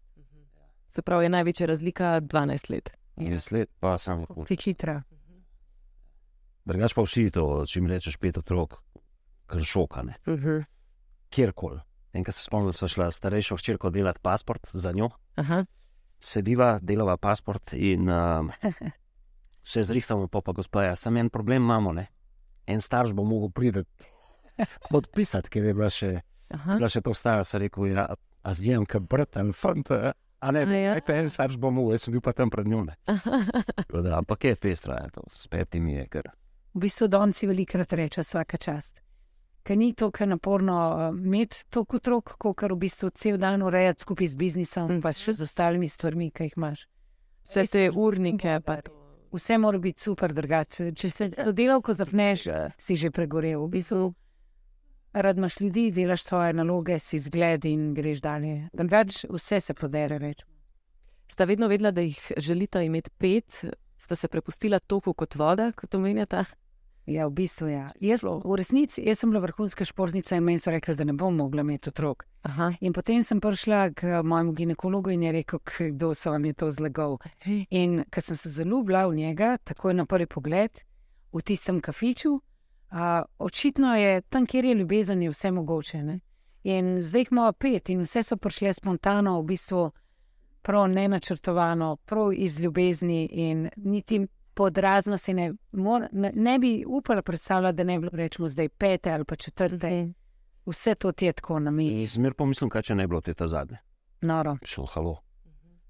se 0.87 1.01
pravi, 1.01 1.25
je 1.25 1.29
največja 1.29 1.67
razlika 1.67 2.19
12 2.21 2.69
let. 2.69 2.89
in 3.17 3.39
sled 3.39 3.67
pa 3.79 3.97
samo 3.97 4.25
Ti 4.47 4.55
hitra. 4.55 5.03
Drugač 6.65 6.93
pa 6.93 7.01
vsi 7.01 7.31
to, 7.31 7.65
če 7.65 7.79
jim 7.79 7.87
rečeš 7.89 8.17
pet 8.17 8.37
otrok, 8.37 8.83
kar 9.47 9.61
šokane. 9.61 10.13
Uh 10.25 10.33
-huh. 10.33 10.63
Kjerkoli. 11.29 11.79
Enkrat 12.13 12.35
se 12.35 12.43
spomnim, 12.43 12.67
da 12.67 12.71
smo 12.71 12.87
šla 12.87 13.11
s 13.11 13.15
starejšo 13.15 13.57
hčerko 13.57 13.89
delati 13.89 14.19
pasport 14.21 14.67
za 14.73 14.91
njo. 14.91 15.09
Aha, 15.35 15.65
Sediva, 16.19 16.79
delava 16.81 17.17
pasport 17.17 17.73
in 17.73 18.09
um, 18.09 18.51
vse 19.63 19.83
zrihtamo, 19.83 20.27
pa 20.27 20.41
pa 20.41 20.51
gospa, 20.51 20.83
ja, 20.83 20.95
samo 20.95 21.19
en 21.19 21.29
problem 21.29 21.63
imamo, 21.63 21.91
ne. 21.93 22.07
En 22.67 22.81
starš 22.81 23.13
bo 23.13 23.23
mogel 23.23 23.49
priti 23.49 23.83
podpisati, 24.89 25.49
ker 25.49 25.63
je 25.63 25.73
bila 25.73 25.89
še, 25.89 26.11
aha. 26.49 26.75
bila 26.75 26.89
še 26.89 27.01
to 27.01 27.13
stara, 27.13 27.43
se 27.43 27.59
rekel, 27.59 27.87
ja, 27.87 28.07
a 28.41 28.53
zvijem, 28.53 28.85
ker 28.85 28.99
brat 29.01 29.35
in 29.35 29.53
fant. 29.53 29.91
a- 29.91 30.13
ne, 30.51 30.61
ja? 30.73 30.95
ja. 30.97 31.15
en 31.15 31.29
starš 31.29 31.57
bo 31.57 31.71
mogel, 31.71 31.93
jaz 31.93 32.01
sem 32.01 32.13
bil 32.13 32.21
pa 32.21 32.33
tam 32.33 32.49
pred 32.49 32.67
njo. 32.67 32.85
Da, 34.03 34.17
ampak 34.17 34.43
je 34.43 34.55
pestra, 34.55 34.97
je 35.03 35.09
to, 35.11 35.21
s 35.31 35.47
petimi 35.47 35.93
je 35.93 36.07
kar. 36.07 36.31
V 36.73 36.79
bistvu 36.79 37.07
donci 37.07 37.47
velikrat 37.47 37.93
reče 37.93 38.21
vsaka 38.21 38.57
čast. 38.57 39.01
Ker 39.61 39.77
ni 39.77 39.91
to, 39.93 40.07
kar 40.09 40.25
naporno 40.27 40.73
uh, 40.89 41.01
imeti 41.13 41.65
toliko 41.69 41.97
otrok, 41.97 42.31
kot 42.39 42.63
v 42.63 42.77
bistvu 42.79 43.11
cel 43.13 43.37
dan 43.37 43.61
urejati 43.61 44.01
skupaj 44.01 44.27
z 44.27 44.35
biznisom, 44.35 44.87
Mhm. 44.87 44.97
mm. 44.97 45.01
pa 45.01 45.11
še 45.13 45.33
z 45.33 45.43
ostalimi 45.43 45.87
stvarmi, 45.87 46.31
ki 46.31 46.43
jih 46.43 46.57
imaš. 46.57 46.87
Vse 47.43 47.67
te 47.67 47.89
urnike, 47.91 48.59
pa 48.65 48.81
to. 48.81 48.91
Vse 49.31 49.57
mora 49.57 49.79
biti 49.79 50.01
super, 50.03 50.33
drugače. 50.33 50.91
Če 50.91 51.09
se 51.09 51.29
to 51.31 51.51
delavko 51.55 51.93
zapneš, 51.95 52.47
si 52.77 52.97
že 52.99 53.11
pregorel. 53.15 53.61
V 53.63 53.69
bistvu, 53.77 54.13
rad 55.13 55.37
imaš 55.39 55.59
ljudi, 55.61 55.85
delaš 55.95 56.25
svoje 56.27 56.53
naloge, 56.53 56.99
si 56.99 57.19
zgled 57.19 57.65
in 57.65 57.93
greš 57.95 58.19
dalje. 58.21 58.67
Drugače, 58.73 59.29
vse 59.31 59.59
se 59.59 59.73
podere. 59.73 60.19
Reč. 60.19 60.43
Sta 61.31 61.47
vedno 61.47 61.69
vedela, 61.71 61.91
da 61.95 62.03
jih 62.03 62.19
želita 62.37 62.81
imeti 62.83 63.11
pet, 63.17 63.63
sta 63.97 64.15
se 64.15 64.27
prepustila 64.27 64.79
toku 64.79 65.13
kot 65.13 65.35
voda, 65.35 65.71
kot 65.71 65.95
omenjata. 65.95 66.43
Ja, 67.05 67.25
v 67.27 67.33
bistvu 67.33 67.67
ja. 67.67 67.89
Jaz, 67.99 68.21
v 68.23 68.55
resnici 68.55 69.01
jaz 69.01 69.19
sem 69.19 69.31
bila 69.31 69.41
vrhunska 69.41 69.85
športnica 69.85 70.37
in 70.37 70.43
meni 70.45 70.59
so 70.61 70.71
rekli, 70.71 70.93
da 70.95 71.03
ne 71.03 71.13
bom 71.17 71.35
mogla 71.35 71.65
imeti 71.65 71.89
otrok. 71.89 72.25
Aha, 72.45 72.71
In 72.81 72.93
potem 72.93 73.23
sem 73.23 73.41
prišla 73.41 73.89
k 73.97 74.21
mojemu 74.23 74.53
ginekologu 74.53 75.09
in 75.09 75.23
je 75.23 75.31
rekel, 75.31 75.59
kdo 75.65 76.13
se 76.13 76.29
vam 76.29 76.45
je 76.45 76.53
to 76.53 76.69
zlagal. 76.69 77.17
In 77.69 78.03
ker 78.09 78.23
sem 78.23 78.35
se 78.35 78.49
zaljubila 78.49 79.07
v 79.07 79.15
njega, 79.15 79.57
takoj 79.57 79.93
na 79.93 80.05
prvi 80.05 80.25
pogled, 80.25 80.71
v 81.33 81.41
tistem 81.41 81.81
kafiču, 81.81 82.39
a, 82.91 83.23
očitno 83.39 83.95
je 83.95 84.21
tam, 84.21 84.45
kjer 84.45 84.65
je 84.65 84.73
ljubezen, 84.73 85.21
je 85.21 85.29
vse 85.29 85.51
mogoče. 85.51 86.03
Ne? 86.03 86.19
In 86.63 87.01
zdaj 87.01 87.21
jih 87.21 87.31
imamo 87.31 87.53
pet, 87.53 87.89
in 87.89 88.01
vse 88.01 88.23
so 88.23 88.37
prišle 88.37 88.73
spontano, 88.73 89.39
v 89.41 89.45
bistvu 89.45 89.91
prav 90.61 90.87
nenačrtovano, 90.91 91.95
prav 92.05 92.33
iz 92.33 92.59
ljubezni, 92.59 93.25
in 93.31 93.69
niti 93.75 94.27
podrazno 94.53 95.17
se 95.17 95.33
ne, 95.33 95.53
mor, 95.71 96.07
ne, 96.11 96.31
ne 96.35 96.59
bi 96.59 96.83
upala 96.87 97.21
predstavljati, 97.21 97.75
da 97.77 97.83
ne 97.83 97.99
bi 97.99 98.01
bilo 98.01 98.17
rečemo 98.17 98.47
zdaj 98.47 98.69
pete 98.69 99.11
ali 99.11 99.25
pa 99.25 99.35
četrte. 99.35 99.89
Mhm. 100.03 100.11
Vse 100.65 100.95
to 100.95 101.11
ti 101.11 101.25
je 101.25 101.33
tako 101.33 101.59
na 101.59 101.71
mi, 101.71 102.05
Zmer 102.05 102.33
pomislim, 102.33 102.69
kaj 102.69 102.81
če 102.81 102.95
ne 102.95 103.03
bi 103.07 103.11
bilo 103.11 103.21
te 103.21 103.33
ta 103.33 103.47
zadnje. 103.47 103.77
noro. 104.21 104.57
Šel 104.63 104.85
halo. 104.85 105.17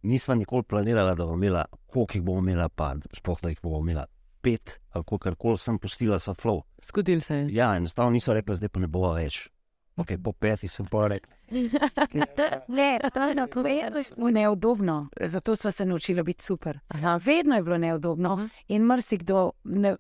Nisva 0.02 0.36
nikoli 0.36 0.64
planirala, 0.64 1.16
da 1.16 1.26
bomo 1.26 1.38
imela, 1.38 1.66
koliko 1.88 2.18
jih 2.18 2.24
bomo 2.24 2.40
imela, 2.40 2.70
pa 2.70 2.96
sploh 3.14 3.42
da 3.42 3.50
jih 3.50 3.60
bomo 3.64 3.80
imela. 3.80 4.06
Pet 4.42 4.80
ali 4.90 5.04
kako 5.04 5.36
koli 5.36 5.58
sem 5.58 5.80
pustila, 5.80 6.20
so 6.20 6.34
flow. 6.34 6.62
zgodil 6.86 7.22
se 7.22 7.36
je. 7.36 7.48
Ja, 7.54 7.76
enostavno 7.76 8.12
niso 8.12 8.34
rekli, 8.34 8.56
zdaj 8.56 8.70
pa 8.70 8.80
ne 8.80 8.88
bo 8.88 9.14
več. 9.14 9.50
Okay, 9.98 10.18
po 10.18 10.32
petih 10.32 10.72
sem 10.72 10.86
rekel, 11.08 11.30
Ne, 12.68 13.00
vedno 13.16 14.28
je 14.28 14.34
neudobno. 14.34 15.08
Zato 15.22 15.56
smo 15.56 15.72
se 15.72 15.86
naučili 15.86 16.24
biti 16.24 16.44
super. 16.44 16.80
Aha, 16.88 17.20
Vedno 17.26 17.56
je 17.56 17.64
bilo 17.64 17.78
neudobno 17.78 18.48
in 18.68 18.82
marsikdo 18.82 19.52
ne, 19.64 19.96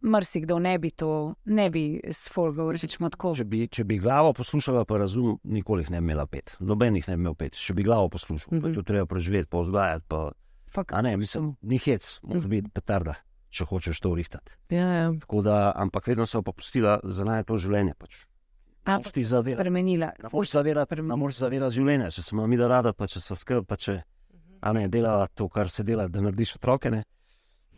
marsikdo 0.00 0.58
ne 0.58 0.78
bi 0.78 0.90
to, 0.90 1.34
ne 1.44 1.70
bi 1.70 2.00
sfolgal, 2.10 2.70
rečemo 2.70 3.10
tako. 3.10 3.34
če 3.34 3.44
bi, 3.44 3.68
če 3.68 3.84
bi 3.84 3.98
glavo 3.98 4.32
poslušala, 4.32 4.84
pa 4.84 4.98
razum, 4.98 5.38
nikoli 5.44 5.82
jih 5.82 5.90
ne 5.90 6.00
bi 6.00 6.04
imela 6.04 6.26
pet. 6.26 6.56
Nobenih 6.60 7.08
ne 7.08 7.16
bi 7.16 7.20
imel 7.20 7.34
pet. 7.34 7.54
Če 7.54 7.74
bi 7.74 7.82
glavo 7.82 8.08
poslušal, 8.08 8.48
mm 8.52 8.56
Mhm. 8.56 8.66
-hmm. 8.66 8.74
to 8.74 8.82
treba 8.82 9.06
preživeti, 9.06 9.48
pa 9.50 9.58
vzgajati. 9.58 10.04
Pa, 10.08 10.32
Fak, 10.70 10.92
a 10.92 11.02
ne, 11.02 11.16
mislim, 11.16 11.56
ni 11.62 11.78
hec, 11.78 12.20
moraš 12.22 12.46
biti 12.46 12.68
petarda, 12.70 13.14
če 13.50 13.64
hočeš 13.64 14.00
to 14.00 14.14
rihtati. 14.14 14.52
ja, 14.70 14.92
ja. 14.92 15.12
Tako 15.20 15.42
da, 15.42 15.72
ampak 15.76 16.06
vedno 16.06 16.26
so 16.26 16.42
pa 16.42 16.52
pustila 16.52 17.00
za 17.04 17.24
naj 17.24 17.44
to 17.44 17.56
življenje. 17.56 17.94
Pač. 17.98 18.27
Ampak 18.88 19.04
Moš 19.04 19.12
ti 19.12 19.24
zavedati. 19.24 19.56
spremenila. 19.56 20.12
Ne 20.18 20.28
moreš 20.32 20.50
zavedati, 20.50 21.02
ne 21.02 21.16
moreš 21.16 21.36
zavedati 21.36 21.74
življenja, 21.74 22.10
če 22.10 22.22
smo 22.22 22.46
mi 22.46 22.56
da 22.56 22.68
rada, 22.68 22.92
pa 22.92 23.06
če 23.06 23.20
so 23.20 23.34
skrb, 23.34 23.66
pa 23.66 23.76
če 23.76 24.00
a 24.60 24.72
ne 24.72 24.88
delala 24.88 25.26
to, 25.28 25.48
kar 25.48 25.68
se 25.68 25.82
dela, 25.82 26.08
da 26.08 26.20
narediš 26.20 26.56
otroke. 26.56 26.90
Ne. 26.90 27.04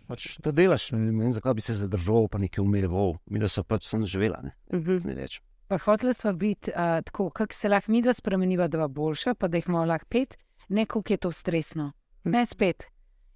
Pač 0.07 0.39
to 0.39 0.51
delaš, 0.51 0.91
ne 0.93 1.13
vem, 1.13 1.31
zakaj 1.31 1.55
bi 1.55 1.61
se 1.61 1.75
zadržal, 1.75 2.27
pa 2.27 2.39
nekaj 2.39 2.61
umireval, 2.61 3.19
mi 3.27 3.39
da 3.39 3.49
so 3.49 3.63
pač 3.63 3.85
sem 3.85 4.03
živela, 4.05 4.41
ne, 4.43 4.55
Mhm. 4.73 5.03
ne 5.05 5.15
več. 5.15 5.41
Pa 5.69 5.79
hotela 5.79 6.13
sva 6.13 6.33
biti 6.33 6.71
uh, 6.71 6.99
tako, 7.01 7.31
kako 7.31 7.55
se 7.55 7.69
lahko 7.69 7.93
mi 7.93 8.03
dva 8.03 8.13
spremeniva, 8.13 8.67
da 8.67 8.79
bo 8.79 8.89
boljša, 8.91 9.35
pa 9.35 9.47
da 9.47 9.57
jih 9.57 9.69
imamo 9.69 9.85
lahko 9.87 10.07
pet, 10.09 10.35
ne 10.69 10.87
koliko 10.87 11.13
je 11.13 11.17
to 11.19 11.31
stresno. 11.31 11.93
Ne 12.25 12.43
spet. 12.45 12.89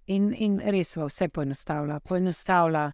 In, 0.06 0.34
in 0.34 0.58
res 0.60 0.90
sva 0.90 1.06
vse 1.06 1.28
poenostavlja. 1.28 2.00
Poenostavlja 2.00 2.88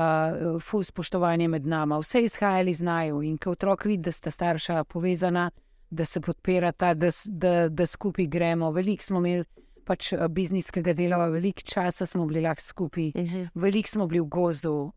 uh, 0.00 0.60
fuz 0.62 0.88
spoštovanje 0.88 1.48
med 1.48 1.66
nama, 1.66 1.98
vse 1.98 2.22
izhajali 2.24 2.72
znajo. 2.72 3.22
In 3.22 3.38
ko 3.38 3.50
otrok 3.50 3.84
vidi, 3.84 4.02
da 4.08 4.12
sta 4.12 4.30
starša 4.30 4.84
povezana, 4.84 5.50
da 5.90 6.04
se 6.04 6.20
podpirata, 6.20 6.94
da, 6.94 7.10
da, 7.26 7.68
da 7.68 7.86
skupaj 7.86 8.26
gremo. 8.26 8.70
Veliko 8.72 9.04
smo 9.04 9.18
imeli 9.18 9.44
pač 9.84 10.12
bizniskega 10.30 10.92
dela, 10.94 11.26
veliko 11.26 11.66
časa 11.66 12.06
smo 12.06 12.26
bili 12.26 12.40
lahko 12.40 12.62
skupaj, 12.62 13.12
veliko 13.54 13.88
smo 13.88 14.06
bili 14.06 14.20
v 14.20 14.28
gozdu. 14.28 14.92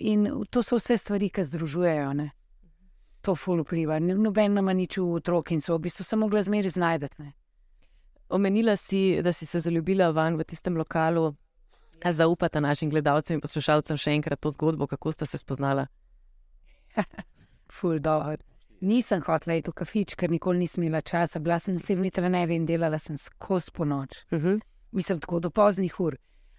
In 0.00 0.28
to 0.50 0.62
so 0.62 0.78
vse 0.80 0.96
stvari, 0.96 1.28
ki 1.28 1.44
združujejo. 1.44 2.12
Ne? 2.16 2.30
To 3.20 3.34
ful 3.36 3.60
vpliva. 3.60 3.98
Noben 4.00 4.54
nama 4.56 4.72
nič 4.72 4.96
v 4.96 5.18
otrok 5.20 5.52
in 5.52 5.60
so 5.60 5.76
v 5.76 5.84
bistvu 5.84 6.04
samo 6.04 6.28
znajdeti. 6.28 7.22
ne. 7.22 7.32
Omenila 8.30 8.76
si, 8.76 9.20
da 9.22 9.32
si 9.32 9.46
se 9.46 9.60
zaljubila 9.60 10.10
van 10.10 10.36
v 10.36 10.44
tistem 10.44 10.76
lokalu. 10.76 11.34
A 12.04 12.12
zaupata 12.12 12.60
našim 12.60 12.90
gledalcem 12.90 13.34
in 13.36 13.40
poslušalcem 13.40 13.96
še 13.96 14.14
enkrat 14.16 14.40
to 14.40 14.50
zgodbo, 14.50 14.86
kako 14.86 15.12
sta 15.12 15.26
se 15.26 15.38
spoznala? 15.38 15.86
Ful 17.76 17.98
dobro. 17.98 18.36
Nisem 18.80 19.20
hotela 19.26 19.58
iti 19.58 19.70
v 19.70 19.76
kafič, 19.76 20.14
ker 20.16 20.30
nikoli 20.32 20.62
nisem 20.62 20.84
imela 20.84 21.02
časa. 21.04 21.38
Bila 21.38 21.58
sem 21.60 21.76
osebni 21.76 22.10
trener 22.10 22.50
in 22.50 22.64
delala 22.66 22.98
sem 22.98 23.18
skozi 23.20 23.72
po 23.72 23.84
noč. 23.84 24.24
Uh 24.32 24.38
-huh. 24.40 24.60
Mislim, 24.92 25.18
tako 25.18 25.40
do 25.40 25.50
poznih 25.50 26.00
ur. 26.00 26.16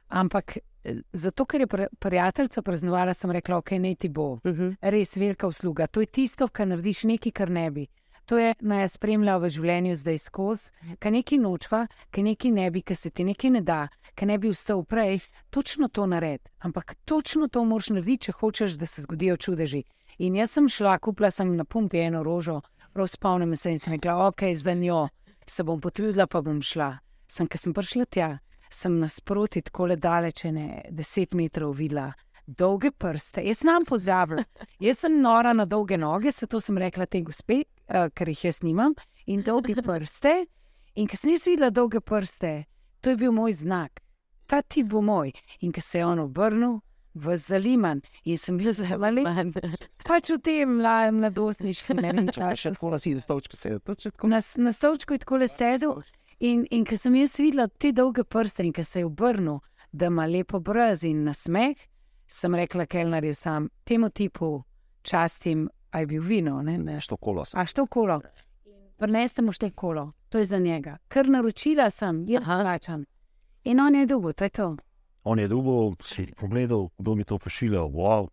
Ampak 0.07 0.57
eh, 0.83 1.01
zato, 1.13 1.45
ker 1.45 1.61
je 1.61 1.67
pri- 1.67 1.87
prijateljica 1.99 2.61
praznovala, 2.61 3.13
sem 3.13 3.31
rekla, 3.31 3.57
ok, 3.57 3.71
ne 3.71 3.95
ti 3.95 4.09
bo. 4.09 4.31
Uh 4.33 4.39
-huh. 4.43 4.75
Res 4.81 5.17
velika 5.17 5.47
usluga. 5.47 5.87
To 5.87 5.99
je 5.99 6.05
tisto, 6.05 6.47
kar 6.47 6.67
narediš 6.67 7.03
nekaj, 7.03 7.31
kar 7.31 7.49
ne 7.49 7.71
bi. 7.71 7.87
To 8.25 8.37
je 8.37 8.53
naj 8.61 8.87
spremlja 8.93 9.37
v 9.41 9.49
življenju 9.49 9.95
zdaj 9.97 10.17
skozi, 10.21 10.69
kaj 10.99 11.11
nekaj 11.11 11.39
nočva, 11.41 11.85
kaj 12.11 12.23
nekaj 12.23 12.51
ne 12.51 12.67
bi, 12.71 12.81
kaj 12.81 12.95
se 12.95 13.09
ti 13.09 13.25
nekaj 13.27 13.51
ne 13.57 13.61
da, 13.65 13.87
kaj 14.15 14.27
ne 14.29 14.37
bi 14.37 14.51
vstal 14.53 14.83
prej, 14.85 15.19
točno 15.49 15.89
to 15.89 16.05
naredi. 16.05 16.51
Ampak 16.59 16.95
točno 17.05 17.47
to 17.47 17.63
moraš 17.65 17.89
narediti, 17.95 18.29
če 18.29 18.37
hočeš, 18.39 18.77
da 18.79 18.85
se 18.85 19.03
zgodijo 19.03 19.37
čudeži. 19.37 19.83
In 20.19 20.35
jaz 20.35 20.53
sem 20.55 20.69
šla, 20.69 20.99
kupila 20.99 21.31
sem 21.31 21.55
na 21.57 21.65
pumpi 21.65 21.99
eno 21.99 22.23
rožo, 22.23 22.61
prav 22.93 23.07
spomnim 23.07 23.55
se 23.55 23.71
in 23.71 23.79
sem 23.79 23.93
rekla, 23.93 24.27
ok, 24.27 24.51
za 24.55 24.73
njo 24.73 25.07
se 25.47 25.63
bom 25.63 25.79
potrudila, 25.81 26.27
pa 26.27 26.41
bom 26.41 26.61
šla. 26.61 26.93
Sem, 27.27 27.47
ker 27.47 27.59
sem 27.59 27.73
prišla 27.73 28.05
tja, 28.05 28.29
sem 28.71 28.99
nasproti 28.99 29.61
tako 29.67 29.87
le 29.91 29.95
daleč, 29.95 30.45
ne 30.51 30.83
deset 30.91 31.33
metrov 31.35 31.75
videla. 31.79 32.11
Dolge 32.47 32.91
prste, 32.91 33.43
jaz 33.45 33.61
nam 33.63 33.85
pozabim. 33.87 34.41
Jaz 34.83 35.03
sem 35.03 35.19
nora 35.21 35.53
na 35.53 35.65
dolge 35.65 35.97
noge, 35.97 36.31
zato 36.35 36.59
sem 36.59 36.77
rekla 36.77 37.05
tej 37.05 37.23
gospe, 37.29 37.61
uh, 37.93 38.09
ker 38.15 38.31
jih 38.31 38.45
jaz 38.49 38.61
nimam, 38.63 38.95
in 39.27 39.43
dolge 39.45 39.75
prste. 39.87 40.45
In 40.95 41.07
ker 41.07 41.19
sem 41.19 41.31
jaz 41.35 41.47
videla 41.47 41.71
dolge 41.71 42.01
prste, 42.03 42.65
to 43.01 43.13
je 43.13 43.19
bil 43.19 43.31
moj 43.31 43.53
znak, 43.61 44.01
ta 44.47 44.61
ti 44.61 44.83
bo 44.83 45.01
moj. 45.01 45.31
In 45.61 45.71
ker 45.71 45.83
se 45.83 46.01
je 46.01 46.05
on 46.05 46.19
obrnil 46.19 46.81
v 47.13 47.35
zaliman 47.35 48.01
in 48.23 48.37
sem 48.37 48.57
bil 48.57 48.73
zelo 48.73 48.99
malen, 48.99 49.51
pač 50.07 50.31
v 50.31 50.39
tem 50.43 50.77
mladostniškem, 50.79 51.99
ne 51.99 52.11
vem, 52.15 52.29
Če 52.35 52.51
še 52.55 52.73
tako 52.75 52.93
nasi, 52.93 53.15
da 53.15 53.23
stavčko 53.23 53.59
se 53.59 53.73
je, 53.73 53.79
to 53.79 53.95
če 53.95 54.11
tako 54.15 54.31
Na, 54.31 54.39
na 54.55 54.71
stolčku 54.75 55.15
je 55.15 55.23
tako 55.25 55.41
le 55.41 55.49
sedel. 55.51 55.99
In, 56.41 56.63
in 56.73 56.85
ker 56.87 56.97
sem 56.97 57.15
jaz 57.19 57.35
videla 57.37 57.67
te 57.69 57.91
dolge 57.93 58.23
prste 58.23 58.65
in 58.65 58.73
ker 58.73 58.87
se 58.87 59.03
je 59.03 59.09
obrnil, 59.09 59.59
da 59.91 60.07
ima 60.07 60.25
lepo 60.25 60.59
brez 60.63 61.03
in 61.05 61.25
nasmeh, 61.27 61.75
sem 62.31 62.55
rekla 62.55 62.87
Kelnerju 62.87 63.35
sam, 63.35 63.67
temu 63.85 64.09
tipu 64.09 64.63
častim, 65.03 65.67
a 65.91 65.99
je 65.99 66.07
bil 66.07 66.21
vino, 66.21 66.61
ne, 66.61 66.77
ne. 66.77 66.93
nešto 66.93 67.17
kolo. 67.17 67.45
sem. 67.45 67.59
A 67.59 67.65
što 67.65 67.85
kolo? 67.85 68.21
Prinesite 68.97 69.41
mu 69.41 69.51
šte 69.51 69.69
kolo, 69.69 70.11
to 70.29 70.37
je 70.37 70.45
za 70.45 70.59
njega. 70.59 70.97
Ker 71.07 71.29
naročila 71.29 71.89
sem, 71.89 72.25
jaz 72.29 72.43
Aha. 72.43 72.61
plačam. 72.61 73.05
In 73.63 73.79
on 73.79 73.95
je 73.95 74.05
dobil, 74.05 74.33
to 74.33 74.43
je 74.43 74.49
to. 74.49 74.75
On 75.23 75.39
je 75.39 75.47
dubov, 75.47 75.95
si 76.03 76.25
pogledal, 76.37 76.89
kdo 76.97 77.15
mi 77.15 77.23
to 77.23 77.37
pošiljal. 77.37 77.89
Wow. 77.89 78.29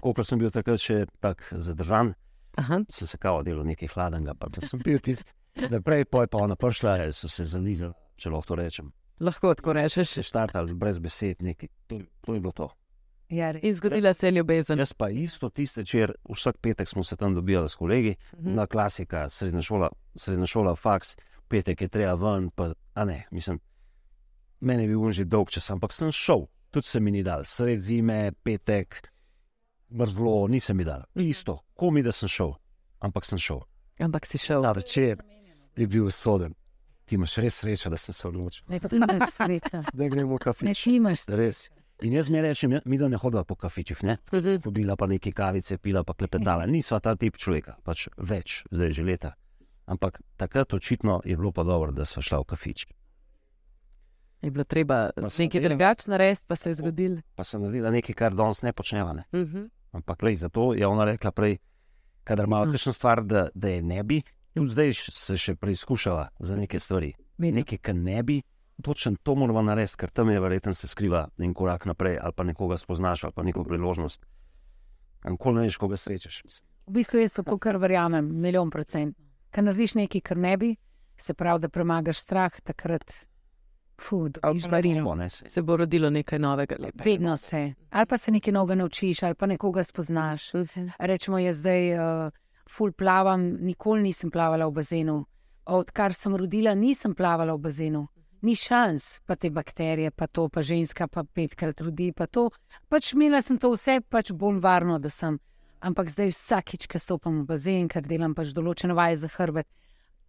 Kolikor 0.00 0.26
sem 0.26 0.38
bil 0.38 0.50
takrat 0.50 0.78
še 0.80 1.06
tako 1.20 1.58
zadržan, 1.58 2.14
Aha. 2.56 2.80
sem 2.88 3.08
se 3.08 3.18
kao 3.18 3.42
delal 3.42 3.66
nekaj 3.66 3.88
hladnega, 3.94 4.34
pa 4.34 4.46
sem 4.62 4.80
pil 4.80 4.98
tisti. 5.02 5.32
Naprej, 5.70 6.04
poj 6.04 6.26
pa 6.28 6.38
ona 6.44 6.54
prišla, 6.56 7.10
so 7.12 7.28
se 7.28 7.44
zalizali, 7.44 7.94
če 8.16 8.30
lahko 8.30 8.52
to 8.52 8.58
rečem. 8.60 8.92
Lahko 9.20 9.54
tako 9.54 9.72
rečeš. 9.72 10.08
Se 10.08 10.22
štartali 10.22 10.74
brez 10.74 10.98
besed, 10.98 11.42
nekaj. 11.42 11.68
To, 11.88 12.00
to 12.20 12.34
je 12.34 12.40
bilo 12.40 12.52
to. 12.52 12.68
Ja, 13.28 13.50
res. 13.50 13.62
In 13.62 13.74
zgodila 13.74 14.14
se 14.14 14.26
je 14.26 14.32
ljubezen. 14.32 14.78
Jaz 14.78 14.92
pa 14.92 15.08
isto 15.10 15.48
tiste 15.48 15.80
večer, 15.80 16.12
vsak 16.26 16.58
petek 16.58 16.88
smo 16.88 17.02
se 17.02 17.16
tam 17.16 17.34
dobivali 17.34 17.68
s 17.68 17.74
kolegi, 17.74 18.14
Mhm. 18.32 18.54
na 18.54 18.66
klasika, 18.66 19.28
srednja 19.28 19.62
šola, 19.62 19.88
srednja 20.16 20.46
šola, 20.46 20.74
faks, 20.74 21.16
petek 21.48 21.80
je 21.80 21.88
treba 21.88 22.14
ven, 22.14 22.50
pa, 22.50 22.64
a 22.94 23.04
ne, 23.04 23.26
mislim, 23.30 23.60
meni 24.60 24.82
je 24.82 24.88
bil 24.88 25.02
on 25.02 25.12
že 25.12 25.24
dolg 25.24 25.50
čas, 25.50 25.70
ampak 25.70 25.92
sem 25.92 26.12
šel, 26.12 26.46
tudi 26.70 26.86
se 26.86 27.00
mi 27.00 27.10
ni 27.10 27.22
dal, 27.22 27.44
sred 27.44 27.80
zime, 27.80 28.32
petek, 28.34 29.08
mrzlo, 29.90 30.48
nisem 30.48 30.76
mi 30.76 30.84
dal, 30.84 31.02
isto, 31.16 31.58
komi 31.74 32.02
da 32.02 32.12
sem 32.12 32.28
šel, 32.28 32.54
ampak 33.00 33.24
sem 33.24 33.38
šel. 33.38 33.60
Ampak 33.98 34.26
si 34.26 34.38
šel. 34.38 34.62
Ta 34.62 34.72
večer 34.72 35.18
je 35.76 35.86
bil 35.86 36.10
soden. 36.10 36.54
Ti 37.04 37.14
imaš 37.14 37.36
res 37.36 37.54
srečo, 37.56 37.88
da 37.88 37.96
sem 37.96 38.12
se 38.12 38.28
odločil, 38.28 38.64
Ne, 38.68 38.80
pa 38.80 38.88
imaš 38.88 39.30
srečo. 39.32 39.82
da 39.94 40.04
gremo 40.04 40.28
v 40.28 40.32
Ne, 40.32 40.38
kafič. 40.38 40.82
ti 40.84 40.90
imaš 40.92 41.26
Res. 41.28 41.70
In 42.02 42.12
jaz 42.12 42.28
mi 42.30 42.40
rečem, 42.40 42.72
ja, 42.72 42.80
mi 42.84 42.98
da 42.98 43.08
ne 43.08 43.16
hodila 43.16 43.44
po 43.44 43.54
kafičih, 43.54 44.02
ne? 44.04 44.18
Mhm. 44.32 44.60
hodila 44.64 44.96
pa 44.96 45.06
nekaj 45.06 45.32
kavice, 45.32 45.78
pila 45.78 46.04
pa 46.04 46.14
klepetala. 46.14 46.66
Nisva 46.66 47.00
ta 47.00 47.16
tip 47.16 47.36
človeka, 47.36 47.76
pač 47.84 48.08
več, 48.18 48.64
zdaj 48.70 48.92
že 48.92 49.02
leta. 49.02 49.32
Ampak 49.86 50.20
takrat 50.36 50.74
očitno 50.74 51.20
je 51.24 51.36
bilo 51.36 51.52
pa 51.52 51.62
dobro, 51.62 51.92
da 51.92 52.04
sva 52.04 52.22
šla 52.22 52.40
v 52.40 52.44
kafič. 52.44 52.86
Je 54.42 54.50
bilo 54.50 54.64
treba 54.64 55.10
nekaj 55.16 55.60
drugače 55.60 56.10
narediti, 56.10 56.44
pa 56.46 56.56
se 56.56 56.70
je 56.70 56.74
zgodilo. 56.74 57.22
Pa 57.34 57.44
sem 57.44 57.62
naredila 57.62 57.90
nekaj, 57.90 58.14
kar 58.14 58.34
danes 58.34 58.62
ne 58.62 58.72
počneva. 58.72 59.12
Ne? 59.12 59.24
Mhm. 59.32 59.64
Ampak 59.92 60.22
lej, 60.22 60.36
zato 60.36 60.74
je 60.74 60.86
ona 60.86 61.04
rekla 61.04 61.30
prej, 61.30 61.56
kadar 62.24 62.44
ima 62.46 62.60
Mhm. 62.62 62.72
kakšno 62.72 62.92
stvar, 62.92 63.24
da, 63.24 63.48
da 63.54 63.68
je 63.68 63.82
ne 63.82 64.02
bi, 64.02 64.22
tudi 64.54 64.68
zdaj 64.68 64.92
se 64.94 65.36
še 65.36 65.54
preizkušala 65.54 66.28
za 66.38 66.56
neke 66.56 66.78
stvari. 66.78 67.14
Vedno. 67.38 67.56
Nekaj, 67.56 67.78
kar 67.78 67.94
ne 67.94 68.22
bi, 68.22 68.42
točno 68.82 69.16
to 69.22 69.34
moramo 69.34 69.62
narediti, 69.62 69.96
ker 69.96 70.10
tam 70.10 70.30
je 70.30 70.40
verjetno 70.40 70.74
se 70.74 70.88
skriva 70.88 71.28
en 71.38 71.54
korak 71.54 71.84
naprej, 71.84 72.18
ali 72.22 72.32
pa 72.36 72.44
nekoga 72.44 72.76
spoznaš, 72.76 73.24
ali 73.24 73.32
pa 73.32 73.42
neko 73.42 73.64
priložnost. 73.64 74.26
Nikoli 75.24 75.54
ne 75.54 75.62
veš, 75.62 75.76
koga 75.76 75.96
srečaš. 75.96 76.44
mislim. 76.44 76.68
V 76.86 76.92
bistvu 76.92 77.20
jaz 77.20 77.32
tako 77.32 77.58
kar 77.58 77.76
verjamem, 77.76 78.28
milijon 78.40 78.70
procent. 78.70 79.16
Ker 79.50 79.64
narediš 79.64 79.94
nekaj, 79.94 80.20
kar 80.20 80.36
ne 80.36 80.56
bi, 80.56 80.76
se 81.16 81.34
pravi, 81.34 81.60
da 81.60 81.68
premagaš 81.68 82.18
strah, 82.18 82.60
takrat 82.60 83.14
pa 85.04 85.14
ne 85.14 85.30
saj. 85.30 85.48
Se 85.48 85.62
bo 85.62 85.76
rodilo 85.76 86.10
nekaj 86.10 86.38
novega. 86.38 86.76
lepega. 86.78 87.04
Vedno 87.04 87.36
se. 87.36 87.74
Ali 87.90 88.06
pa 88.06 88.16
se 88.16 88.30
nekaj 88.30 88.52
novega 88.52 88.74
naučiš, 88.74 89.22
ali 89.22 89.34
pa 89.34 89.46
nekoga 89.46 89.82
spoznaš. 89.82 90.50
Rečemo, 90.98 91.38
jaz 91.38 91.56
zdaj 91.56 91.94
uh, 91.94 92.32
ful 92.70 92.92
plavam, 92.92 93.40
nikoli 93.60 94.02
nisem 94.02 94.30
plavala 94.30 94.66
v 94.66 94.72
bazenu. 94.72 95.24
Odkar 95.66 96.14
sem 96.14 96.36
rodila, 96.36 96.74
nisem 96.74 97.14
plavala 97.14 97.54
v 97.54 97.58
bazenu. 97.58 98.06
Ni 98.46 98.54
šans, 98.54 99.20
pa 99.26 99.34
te 99.34 99.48
bakterije, 99.50 100.12
pa 100.14 100.26
to, 100.26 100.44
pa 100.48 100.62
ženska, 100.62 101.08
pa 101.10 101.24
petkrat 101.24 101.80
rodi, 101.82 102.12
pa 102.14 102.28
to. 102.30 102.44
Pač 102.88 103.08
imela 103.16 103.40
sem 103.42 103.58
to 103.58 103.72
vse, 103.72 103.96
pač 104.06 104.30
bolj 104.30 104.60
varno, 104.62 105.00
da 105.02 105.10
sem. 105.10 105.40
Ampak 105.82 106.12
zdaj 106.12 106.30
vsakič, 106.30 106.86
ko 106.86 107.00
stopim 107.02 107.40
v 107.40 107.48
bazen, 107.48 107.88
ker 107.90 108.06
delam 108.06 108.36
pač 108.38 108.54
določene 108.54 108.94
vaje 108.94 109.18
za 109.24 109.32
hrbet, 109.34 109.66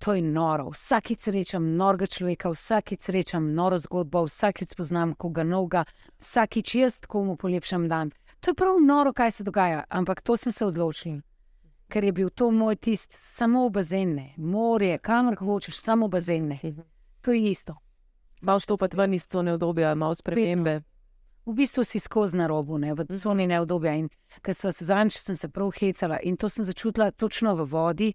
to 0.01 0.17
je 0.17 0.25
noro. 0.25 0.73
Vsakič 0.73 1.29
srečam 1.29 1.69
norega 1.77 2.09
človeka, 2.09 2.49
vsakič 2.57 3.05
srečam 3.05 3.53
noro 3.53 3.77
zgodbo, 3.85 4.25
vsakič 4.25 4.73
spoznam 4.73 5.13
koga 5.13 5.45
novega, 5.45 5.85
vsakič 6.17 6.75
jaz 6.81 6.99
komu 7.05 7.37
polepšam 7.37 7.85
dan. 7.85 8.13
To 8.41 8.49
je 8.49 8.57
prav 8.57 8.81
noro, 8.81 9.13
kaj 9.13 9.31
se 9.31 9.45
dogaja, 9.45 9.85
ampak 9.89 10.25
to 10.25 10.37
sem 10.37 10.51
se 10.51 10.65
odločila. 10.65 11.21
Ker 11.87 12.03
je 12.03 12.11
bil 12.11 12.29
to 12.29 12.49
moj 12.51 12.81
tist, 12.81 13.13
samo 13.13 13.69
bazene, 13.69 14.33
morje, 14.37 14.97
kamor 14.97 15.37
hočeš, 15.37 15.77
samo 15.77 16.09
bazene. 16.09 16.59
Mhm. 16.63 16.81
To 17.21 17.31
je 17.31 17.49
isto. 17.49 17.77
Malo 18.41 18.59
stopiti 18.59 18.97
ven 18.97 19.13
iz 19.13 19.25
cone 19.25 19.53
obdobja, 19.53 19.95
malo 19.95 20.15
spremembe. 20.15 20.81
V 21.45 21.53
bistvu 21.55 21.83
si 21.83 21.99
skozi 21.99 22.37
na 22.37 22.47
robu, 22.47 22.77
ne, 22.77 22.93
v 22.93 23.17
coni 23.17 23.47
neodobja. 23.47 23.95
In 23.95 24.09
ker 24.43 24.55
sem 24.55 24.71
se 24.71 24.85
zadnjič 24.85 25.21
sem 25.23 25.35
se 25.35 25.47
prav 25.47 25.71
hecala 25.79 26.19
in 26.23 26.37
to 26.37 26.49
sem 26.49 26.65
začutila 26.65 27.11
točno 27.11 27.55
v 27.55 27.65
vodi, 27.65 28.09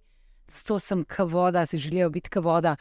zato 0.46 0.78
sem 0.78 1.04
ka 1.04 1.24
voda, 1.24 1.66
si 1.66 1.78
želijo 1.78 2.10
biti 2.10 2.30
ka 2.30 2.40
voda. 2.40 2.76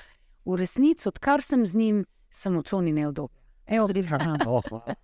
V 0.45 0.57
resnici, 0.57 1.07
odkar 1.07 1.41
sem 1.41 1.65
z 1.67 1.75
njim, 1.75 2.05
sem 2.29 2.57
v 2.57 2.63
coni 2.63 2.91
neodobja. 2.91 3.39
Evo, 3.67 3.87
Oh, 4.47 4.61
hvala. 4.69 4.95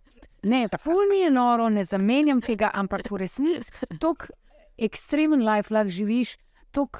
Ne, 0.44 0.68
ful 0.84 1.08
mi 1.10 1.20
je 1.20 1.32
noro, 1.32 1.70
ne 1.70 1.84
zamenjam 1.84 2.42
tega, 2.42 2.70
ampak 2.74 3.10
v 3.12 3.18
resnici 3.18 3.72
tako 4.00 4.36
ekstremen 4.78 5.42
life 5.42 5.74
lahko 5.74 5.90
živiš, 5.90 6.38
tako 6.72 7.00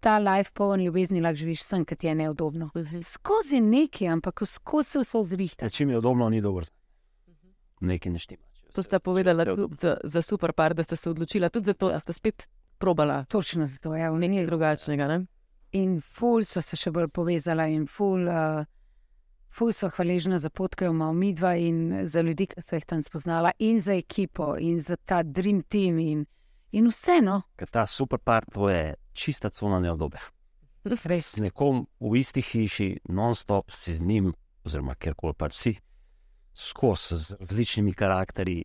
ta 0.00 0.18
life 0.18 0.50
poln 0.54 0.80
ljubezni 0.84 1.20
lahko 1.20 1.36
živiš, 1.36 1.62
sem, 1.62 1.84
ki 1.84 1.96
ti 1.96 2.06
je 2.06 2.14
neudobno. 2.14 2.70
Mhm. 2.76 3.00
Skozi 3.02 3.60
neki, 3.60 4.06
ampak 4.08 4.42
skozi 4.46 4.90
se 4.90 4.98
vse 4.98 5.24
zrihta. 5.24 5.64
Ja, 5.64 5.68
Čim 5.70 5.90
je 5.90 5.98
udobno, 5.98 6.28
ni 6.28 6.40
dobro. 6.40 6.64
Nekaj 7.80 8.12
ne 8.12 8.18
štima. 8.18 8.42
če 8.66 8.72
To 8.74 8.80
vse- 8.80 8.86
sta 8.88 8.98
povedala 8.98 9.44
če 9.44 9.52
vse 9.52 9.62
tudi 9.62 9.76
za, 9.80 9.96
za 10.04 10.22
super 10.22 10.52
par, 10.52 10.74
da 10.74 10.82
sta 10.82 10.96
se 10.96 11.10
odločila 11.10 11.48
tudi 11.48 11.64
zato, 11.66 11.88
da 11.88 11.98
sta 11.98 12.12
spet 12.12 12.48
probala 12.78 13.24
Točno 13.28 13.66
zato 13.66 13.94
je 13.94 14.10
v 14.10 14.18
nekaj 14.18 14.46
drugačnega. 14.46 15.06
Ne? 15.08 15.26
In 15.72 16.00
ful 16.00 16.42
so 16.44 16.62
se 16.62 16.76
še 16.76 16.90
bolj 16.90 17.08
povezala, 17.08 17.66
in 17.68 17.86
ful, 17.86 18.22
uh, 18.28 18.64
ful 19.50 19.72
so 19.72 19.90
hvaležna 19.90 20.38
za 20.38 20.50
pot, 20.50 20.74
ki 20.74 20.84
jo 20.84 20.90
imamo 20.94 21.12
mi 21.12 21.32
dva 21.34 21.54
in 21.56 22.06
za 22.06 22.20
ljudi, 22.22 22.46
ki 22.46 22.62
so 22.62 22.76
jih 22.78 22.86
tam 22.86 23.02
spoznala, 23.02 23.52
in 23.58 23.80
za 23.80 23.92
ekipo, 23.94 24.54
in 24.56 24.80
za 24.80 24.96
ta 24.96 25.22
dream 25.22 25.62
team, 25.62 25.98
in, 25.98 26.24
in 26.72 26.88
vseeno. 26.88 27.42
Ker 27.58 27.68
ta 27.68 27.84
super 27.86 28.18
part, 28.18 28.48
to 28.54 28.68
je 28.70 28.94
čista 29.18 29.50
cona 29.50 29.80
neodobja. 29.82 30.22
Res. 31.04 31.34
s 31.34 31.42
nekom 31.42 31.86
v 32.00 32.20
isti 32.20 32.42
hiši, 32.42 32.88
non-stop 33.12 33.74
si 33.74 33.92
z 33.92 34.06
njim, 34.06 34.32
oziroma 34.64 34.94
kjerkoli 34.94 35.34
pač 35.36 35.56
si, 35.58 35.72
skozi 36.54 37.18
z 37.18 37.38
različnimi 37.40 37.92
karakteri. 37.98 38.62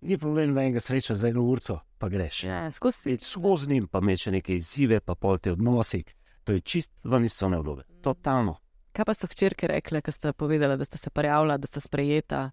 Ni 0.00 0.18
problem, 0.18 0.54
da 0.54 0.62
enega 0.62 0.80
sreča 0.80 1.16
za 1.18 1.28
eno 1.28 1.42
urco, 1.42 1.80
pa 1.98 2.08
greš. 2.08 2.44
Ja, 2.46 2.70
skozi 2.72 3.18
skozi 3.20 3.68
njim, 3.72 3.88
pa 3.90 3.98
imaš 3.98 4.28
neke 4.30 4.56
izzive, 4.56 5.00
pa 5.00 5.14
pol 5.14 5.38
te 5.42 5.52
odnosi. 5.52 6.04
To 6.46 6.54
je 6.54 6.60
čist 6.60 6.92
ven 7.04 7.26
iz 7.26 7.34
cone 7.36 7.58
obdobja. 7.58 7.84
Totalno. 8.02 8.56
Kaj 8.94 9.04
pa 9.04 9.14
so 9.14 9.28
hčerke 9.28 9.68
rekle, 9.68 10.00
ko 10.00 10.14
ste 10.14 10.32
povedali, 10.32 10.78
da 10.78 10.86
ste 10.86 10.98
se 10.98 11.10
prijavila, 11.10 11.58
da 11.58 11.66
ste 11.66 11.82
sprejeta, 11.82 12.50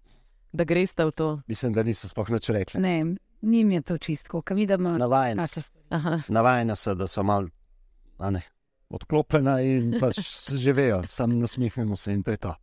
da 0.52 0.64
greste 0.64 1.06
v 1.06 1.14
to? 1.14 1.28
Mislim, 1.46 1.72
da 1.72 1.82
niso 1.86 2.08
sploh 2.10 2.30
nič 2.30 2.50
rekli. 2.50 2.80
Ne, 2.82 3.14
njim 3.42 3.70
je 3.70 3.82
to 3.82 3.98
čistko, 3.98 4.42
kam 4.42 4.56
vidimo. 4.56 4.98
Navajena, 4.98 5.42
naše 5.42 5.62
Aha. 5.90 6.20
navajena 6.28 6.76
so, 6.76 6.94
da 6.94 7.06
so 7.06 7.22
malo 7.22 7.48
ne, 8.18 8.42
odklopljena 8.88 9.60
in 9.60 9.96
pač 10.00 10.20
živejo, 10.64 11.02
samo 11.06 11.34
nasmehnemo 11.34 11.96
se 11.96 12.12
in 12.12 12.22
to 12.22 12.30
je 12.30 12.36
to. 12.36 12.54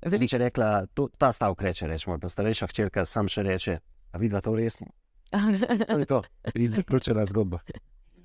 Veliko 0.00 0.30
Če 0.30 0.38
rekla, 0.38 0.68
to, 0.96 1.08
ta 1.18 1.28
stavek 1.32 1.62
reče, 1.62 1.86
rečemo, 1.86 2.16
pa 2.18 2.28
starejša 2.28 2.70
hčerka 2.70 3.04
sam 3.04 3.28
še 3.28 3.44
reče, 3.44 3.78
a 4.12 4.18
vidi 4.18 4.40
to 4.40 4.54
resno. 4.56 4.86
To 5.90 5.98
je 5.98 6.06
to, 6.06 6.22
in 6.54 6.70
zaključena 6.72 7.26
zgodba. 7.26 7.60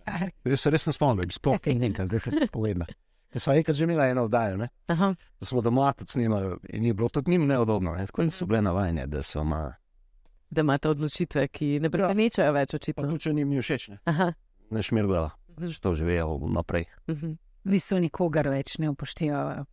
Jaz 0.45 0.62
se 0.62 0.72
res 0.74 0.86
ne 0.88 0.93
spomnim, 0.93 1.29
sploh 1.34 1.60
kaj 1.62 1.75
nekaj, 1.81 2.07
da 2.10 2.19
se 2.19 2.48
povedala. 2.53 2.88
Ker 3.36 3.43
smo 3.43 3.53
enkrat 3.53 3.75
že 3.75 3.84
imeli 3.84 4.12
eno 4.13 4.24
oddajo, 4.29 4.57
ne? 4.57 4.69
Da 4.88 5.45
smo 5.45 5.62
doma 5.62 5.91
tudi 5.93 6.12
snimali 6.12 6.55
in 6.69 6.86
je 6.86 6.93
bilo 6.93 7.10
tudi 7.10 7.31
njim 7.31 7.48
neudobno. 7.48 7.95
Ne? 7.95 8.05
Tako 8.05 8.24
niso 8.24 8.45
bile 8.45 8.62
navajene, 8.62 9.07
da 9.12 9.24
so 9.24 9.43
ma, 9.43 9.74
Da 10.51 10.61
imate 10.61 10.89
odločitve, 10.89 11.47
ki 11.47 11.79
ne 11.79 11.89
presenečajo 11.89 12.53
več, 12.53 12.73
očitno. 12.73 13.03
tudi 13.03 13.19
če 13.19 13.33
njim 13.33 13.49
ni 13.49 13.59
všeč, 13.59 13.89
ne, 13.89 13.97
Aha. 14.05 14.33
ne 14.69 14.81
šmirgala, 14.81 15.31
že 15.59 15.79
to 15.79 15.93
živijo 15.93 16.37
naprej. 16.47 16.85
Mhm. 17.07 17.33
Vi 17.65 17.79
so 17.79 17.97
nikogar 17.97 18.47
več 18.47 18.77
ne 18.77 18.89
upoštevajo. 18.89 19.65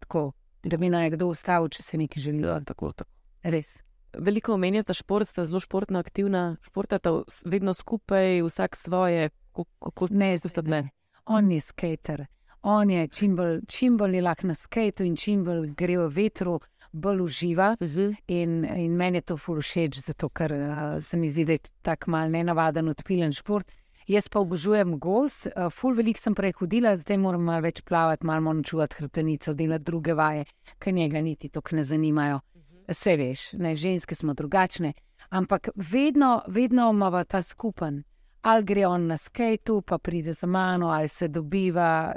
Tako, 0.00 0.32
da 0.62 0.76
bi 0.76 0.88
naj 0.88 1.10
kdo 1.10 1.26
ustavil, 1.26 1.68
če 1.68 1.82
se 1.82 1.96
nekaj 1.96 2.22
želi. 2.22 2.42
Ja, 2.42 2.60
tako, 2.60 2.92
tako. 2.92 3.10
Res. 3.42 3.78
Veliko 4.12 4.52
omenjate 4.52 4.92
šport, 4.92 5.26
ste 5.26 5.44
zelo 5.44 5.60
športno 5.60 5.98
aktivna, 5.98 6.56
športate 6.62 7.10
v- 7.10 7.24
vedno 7.46 7.74
skupaj, 7.74 8.42
vsak 8.42 8.76
svoje, 8.76 9.30
Ko- 9.52 9.64
kako 9.80 10.06
Ne, 10.10 10.36
ste 10.38 10.62
tle. 10.62 10.90
On 11.26 11.50
je 11.50 11.60
skater. 11.60 12.26
On 12.62 12.90
je 12.90 13.08
čim 13.08 13.36
bolj, 13.36 13.60
čim 13.66 13.96
bolj 13.96 14.14
je 14.14 14.22
lahko 14.22 14.46
na 14.46 14.54
skatu 14.54 15.02
in 15.02 15.16
čim 15.16 15.44
bolj 15.44 15.72
gre 15.74 15.96
v 15.98 16.08
vetru, 16.10 16.60
bolj 16.92 17.22
uživa. 17.22 17.76
Mhm. 17.80 18.14
In, 18.26 18.64
in 18.64 18.96
meni 18.96 19.18
je 19.18 19.22
to 19.32 19.36
ful 19.36 19.60
všeč, 19.60 20.00
zato 20.06 20.28
ker 20.28 20.52
uh, 20.52 21.02
se 21.02 21.16
mi 21.16 21.28
zdi, 21.30 21.44
da 21.44 21.52
je 21.52 21.58
tako 21.82 22.10
mal 22.10 22.30
nenavaden, 22.30 22.88
odpiljen 22.88 23.32
šport. 23.32 23.70
Jaz 24.06 24.28
pa 24.28 24.38
obožujem 24.38 24.98
gost, 25.02 25.46
uh, 25.46 25.66
ful 25.74 25.96
veliko 25.98 26.20
sem 26.22 26.34
prej 26.34 26.52
hodila, 26.60 26.94
zdaj 26.96 27.18
moram 27.18 27.42
malo 27.42 27.64
več 27.64 27.82
plavati, 27.82 28.26
malo 28.26 28.40
moram 28.40 28.62
čuvati 28.62 29.00
hrbtenico, 29.00 29.54
delati 29.54 29.84
druge 29.84 30.14
vaje, 30.14 30.44
ki 30.78 30.92
njega 30.92 31.20
niti 31.20 31.48
tako 31.48 31.76
ne 31.76 31.84
zanimajo. 31.84 32.40
Vse 32.86 33.16
veš, 33.18 33.52
ne, 33.58 33.74
ženske 33.74 34.14
smo 34.14 34.34
drugačne, 34.34 34.92
ampak 35.34 35.68
vedno, 35.74 36.42
vedno 36.46 36.90
imamo 36.94 37.24
ta 37.24 37.42
skupen. 37.42 38.04
Ali 38.46 38.64
gre 38.64 38.86
on 38.86 39.06
na 39.06 39.16
skatu, 39.16 39.80
pa 39.82 39.98
pride 39.98 40.32
za 40.32 40.46
mano, 40.46 40.88
ali 40.88 41.08
se 41.08 41.28
dobiva. 41.28 42.14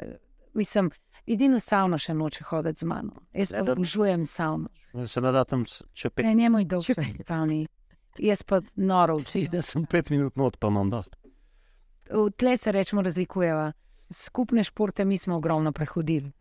Mislim, 0.53 0.89
edino 1.27 1.60
savno 1.60 1.98
še 1.98 2.13
noče 2.13 2.44
hoditi 2.44 2.79
z 2.79 2.84
mano. 2.84 3.12
Jaz 3.34 3.51
pa 3.51 3.62
obožujem 3.63 4.25
savno. 4.25 4.70
Se 5.06 5.22
ne 5.22 5.32
da 5.32 5.44
tam 5.44 5.65
s- 5.65 5.84
če 5.94 6.10
pet 6.10 6.25
Ne, 6.25 6.34
njemu 6.36 6.60
je 6.60 6.65
dolg 6.65 6.84
Če- 6.84 6.96
čas 6.96 7.06
savni. 7.27 7.68
Jaz 8.18 8.44
pa 8.44 8.62
noro 8.75 9.15
učim. 9.15 9.48
Jaz 9.53 9.65
sem 9.68 9.86
pet 9.86 10.10
minut 10.10 10.36
not, 10.36 10.58
pa 10.58 10.68
imam 10.68 10.89
dost. 10.89 11.15
Tle 12.32 12.58
se 12.58 12.72
rečemo 12.72 13.01
razlikujeva. 13.01 13.72
Skupne 14.10 14.63
športe 14.63 15.06
mi 15.06 15.18
smo 15.18 15.36
ogromno 15.36 15.72
prehodili. 15.72 16.32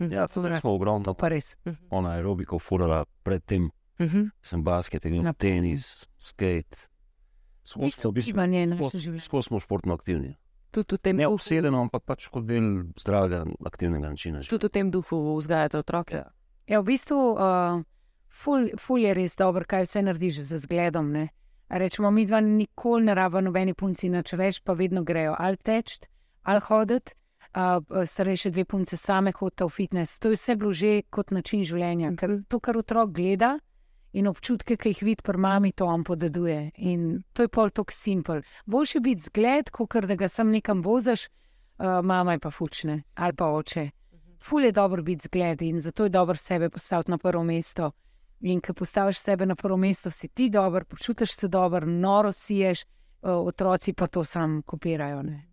Ja, 0.00 0.28
tudi 0.28 0.56
smo 0.56 0.70
ogromno, 0.72 1.04
To 1.04 1.14
pa 1.14 1.28
res. 1.28 1.56
ona 1.90 2.10
aerobiko 2.10 2.58
furala, 2.58 3.04
predtem 3.22 3.70
Mhm. 3.98 4.30
sem 4.42 4.62
basket, 4.62 5.04
Na- 5.04 5.32
tenis, 5.32 6.06
skate. 6.18 6.76
Skozi 7.64 7.90
smo, 7.92 8.10
v 8.10 8.14
bistvu, 8.14 8.28
je 9.34 9.42
smo 9.42 9.58
športno 9.58 9.94
aktivni. 9.94 10.36
Tudi 10.76 10.98
v 10.98 11.02
tem 11.02 11.16
Ne 11.16 11.28
obsedeno, 11.28 11.80
ampak 11.86 12.04
pač 12.04 12.28
kot 12.28 12.44
del 12.44 12.92
zdravega, 13.00 13.44
aktivnega 13.64 14.12
načina 14.12 14.42
življenja. 14.42 14.52
tudi 14.52 14.68
v 14.68 14.74
tem 14.76 14.90
duhu 14.92 15.36
vzgajate 15.38 15.80
otroke. 15.80 16.24
Ja, 16.66 16.80
v 16.82 16.84
bistvu 16.84 17.16
uh, 17.16 17.80
ful, 18.28 18.70
ful 18.76 19.00
je 19.00 19.14
res 19.16 19.36
dobro, 19.38 19.64
kaj 19.64 19.86
vse 19.86 20.02
narediš 20.02 20.42
z 20.50 20.60
zgledom. 20.66 21.12
Ne? 21.14 21.28
A 21.68 21.80
Rečemo, 21.82 22.10
mi 22.10 22.26
dva 22.26 22.40
nikoli 22.40 23.08
ne 23.08 23.14
rabimo 23.14 23.48
nobeni 23.48 23.74
punci 23.74 24.10
nič 24.12 24.34
reči, 24.38 24.60
pa 24.62 24.76
vedno 24.76 25.02
grejo 25.02 25.34
ali 25.38 25.56
teč, 25.56 26.00
ali 26.42 26.60
hoditi. 26.68 27.16
Uh, 27.56 27.80
starejše 28.04 28.50
dve 28.52 28.66
punce 28.68 28.96
same 29.00 29.32
hodijo 29.32 29.70
v 29.70 29.72
fitness. 29.72 30.18
To 30.20 30.28
je 30.28 30.36
vse 30.36 30.56
bilo 30.60 30.72
že 30.76 31.06
kot 31.08 31.30
način 31.30 31.64
življenja. 31.64 32.12
Ker 32.18 32.42
to, 32.48 32.60
kar 32.60 32.76
otrok 32.76 33.14
gleda 33.16 33.56
in 34.16 34.28
občutke, 34.30 34.76
ki 34.80 34.92
jih 34.94 35.02
vidi 35.04 35.24
pri 35.24 35.38
mami, 35.38 35.72
to 35.76 35.86
on 35.86 36.04
podeduje. 36.04 36.70
In 36.88 37.22
to 37.32 37.44
je 37.44 37.52
pol 37.52 37.70
tako 37.70 37.92
simpel. 37.92 38.40
Boljše 38.66 39.00
biti 39.00 39.28
zgled, 39.28 39.70
kot 39.70 39.96
da 40.08 40.16
ga 40.16 40.28
sam 40.28 40.50
nekam 40.50 40.82
voziš, 40.82 41.26
uh, 41.26 42.00
mama 42.02 42.32
je 42.36 42.40
pa 42.40 42.50
fučne 42.50 43.02
ali 43.14 43.36
pa 43.36 43.50
oče. 43.52 43.90
Ful 44.42 44.64
je 44.64 44.72
dobro 44.72 45.02
biti 45.02 45.24
zgled 45.24 45.62
in 45.62 45.80
zato 45.80 46.04
je 46.04 46.10
dobro 46.10 46.36
sebe 46.36 46.70
postaviti 46.70 47.10
na 47.10 47.18
prvo 47.18 47.44
mesto. 47.44 47.90
In 48.40 48.60
ko 48.60 48.74
postaviš 48.74 49.18
sebe 49.18 49.46
na 49.46 49.54
prvo 49.54 49.76
mesto, 49.76 50.10
si 50.10 50.28
ti 50.28 50.50
dober, 50.50 50.84
počutiš 50.84 51.36
se 51.36 51.48
dobro, 51.48 51.86
noro 51.86 52.32
siješ, 52.32 52.84
uh, 52.84 53.30
otroci 53.46 53.92
pa 53.92 54.06
to 54.06 54.24
sam 54.24 54.62
kopirajo. 54.62 55.22
Ne. 55.22 55.46